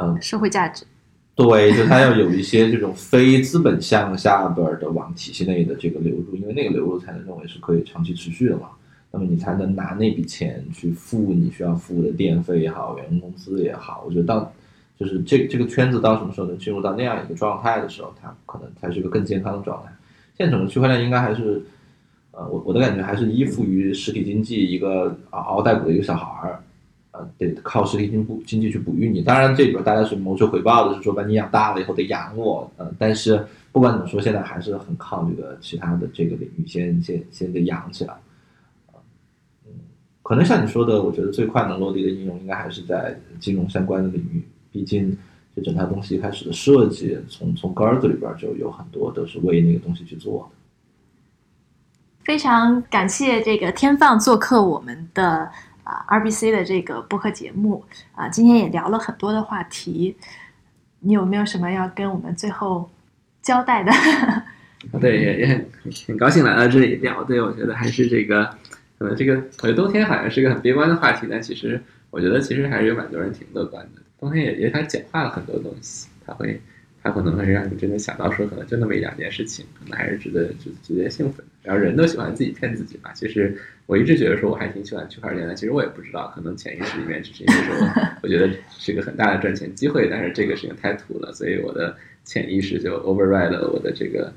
[0.00, 0.84] 嗯，社会价值。
[1.34, 8.68] 对，就它要有一些这种非资本项下边的往体系内的这个流入，因为那个流入才能认为是可以长期持续的嘛。
[9.10, 14.04] 那么你才能拿那笔钱去付你需要付的电费也好，员工工资也好。
[14.06, 14.52] 我觉得到。
[15.00, 19.90] 就是这这个圈子到什么时候能进入到那样一个状态的时候，它可能才是一个更健康的状态。
[20.36, 21.62] 现在整个区块链应该还是，
[22.32, 26.62] 呃，我我的感觉还是依附于实体经济一个嗷嗷待哺的一个小孩儿，
[27.12, 29.22] 呃，得靠实体经济经济去哺育你。
[29.22, 33.42] 当然这里边大家是谋求回报的，是说把你养大了以后得养我，呃，但是
[33.72, 38.14] 不管怎么说，现在还是很靠这个其他的这个领域先先先得养起来。
[39.64, 39.72] 嗯，
[40.22, 44.42] 可能像你说的，我觉得最快能落地的应用应该还是在金融相关的领域。
[44.72, 45.16] 毕竟，
[45.54, 50.56] 这整套东西一开始的设计，从从根子里边就有很多都是为那个东西去做的。
[52.24, 55.50] 非常感谢这个天放做客我们的
[55.82, 60.16] 啊 RBC 的这个播客节目啊，今天也聊了很多的话题。
[61.00, 62.88] 你有没有什么要跟我们最后
[63.40, 63.90] 交代的？
[65.00, 65.66] 对，也也很
[66.06, 67.24] 很高兴来到这里聊。
[67.24, 68.44] 对，我觉得还是这个，
[68.98, 74.02] 可能这个我觉得冬天好像是一个很悲观的话题，但其实我觉得其实还是有蛮多人挺乐观的。
[74.20, 76.60] 冬天也也它简化了很多东西，它会，
[77.02, 81.44] 它可能会让你真的想到说，可能就那么一两件事情，可能还是值得值值得兴奋。
[81.62, 83.12] 然后人都喜欢自己骗自己嘛。
[83.14, 83.56] 其实
[83.86, 87.74] 我一直觉得说我还挺喜欢区块链的，其实我也不知道，可能潜意识里面只是因为说
[88.22, 88.48] 我 觉得
[88.78, 94.32] 是一个很大的赚钱机会，但是这个事情太土了，所以我的潜意识就 override 了我的这个，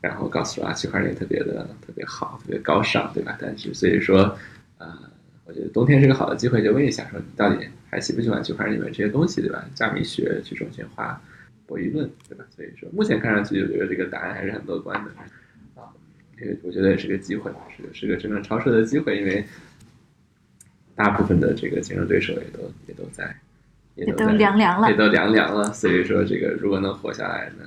[0.00, 3.36] 然后告诉我啊，区块链特别的特别好，特别高尚，对吧？
[3.40, 4.36] 但是所以说，
[4.78, 4.88] 呃，
[5.48, 7.66] 我觉得冬天是个好的机会，就问一下说你到底。
[7.90, 9.66] 还喜不喜欢区块链里面这些东西，对吧？
[9.74, 11.18] 加密学、去中心化、
[11.66, 12.44] 博弈论，对吧？
[12.54, 15.10] 所以说，目前看上去，我觉得这个答案还是很乐观的
[15.80, 15.88] 啊。
[16.38, 19.42] 这个我觉得也是个机会，是是个真正超车的机会，因为
[20.94, 23.34] 大部分的这个竞争对手也都也都在，
[23.94, 24.94] 也也都凉凉了也。
[24.94, 25.72] 都凉凉了。
[25.72, 27.64] 所以说，这个如果能活下来，那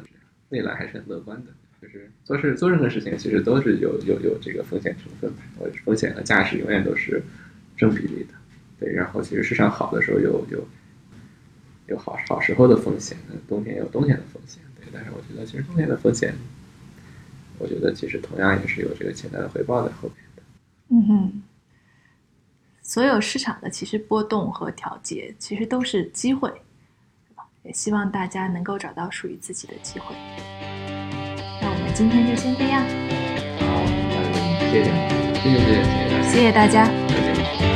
[0.50, 1.52] 未来还是很乐观的。
[1.82, 7.20] 就是做事做任何事情，其实都是有有有这个风险成分的，我风险和价值永远都是
[7.82, 8.36] 正比例的。
[8.80, 10.68] 对，然后其实市场好的时候有有
[11.88, 14.62] 有好好时候的风险，那冬天有冬天的风险。
[14.80, 16.36] 对，但是我觉得其实冬天的风险，
[17.58, 20.44] 我觉得其实同样也是有这个潜在的回报在后面的。
[20.90, 21.42] 嗯哼，
[22.84, 27.44] 所有市场的其实波动和调节，其实都是机会，对吧？
[27.64, 30.16] 也希望大家能够找到属于自己的机会。
[31.62, 32.82] 那我们今天就先这样，
[33.60, 34.92] 好，那谢谢。
[35.42, 35.82] 谢谢谢谢
[36.24, 37.52] 谢谢大家，谢谢大家。
[37.56, 37.70] 再见。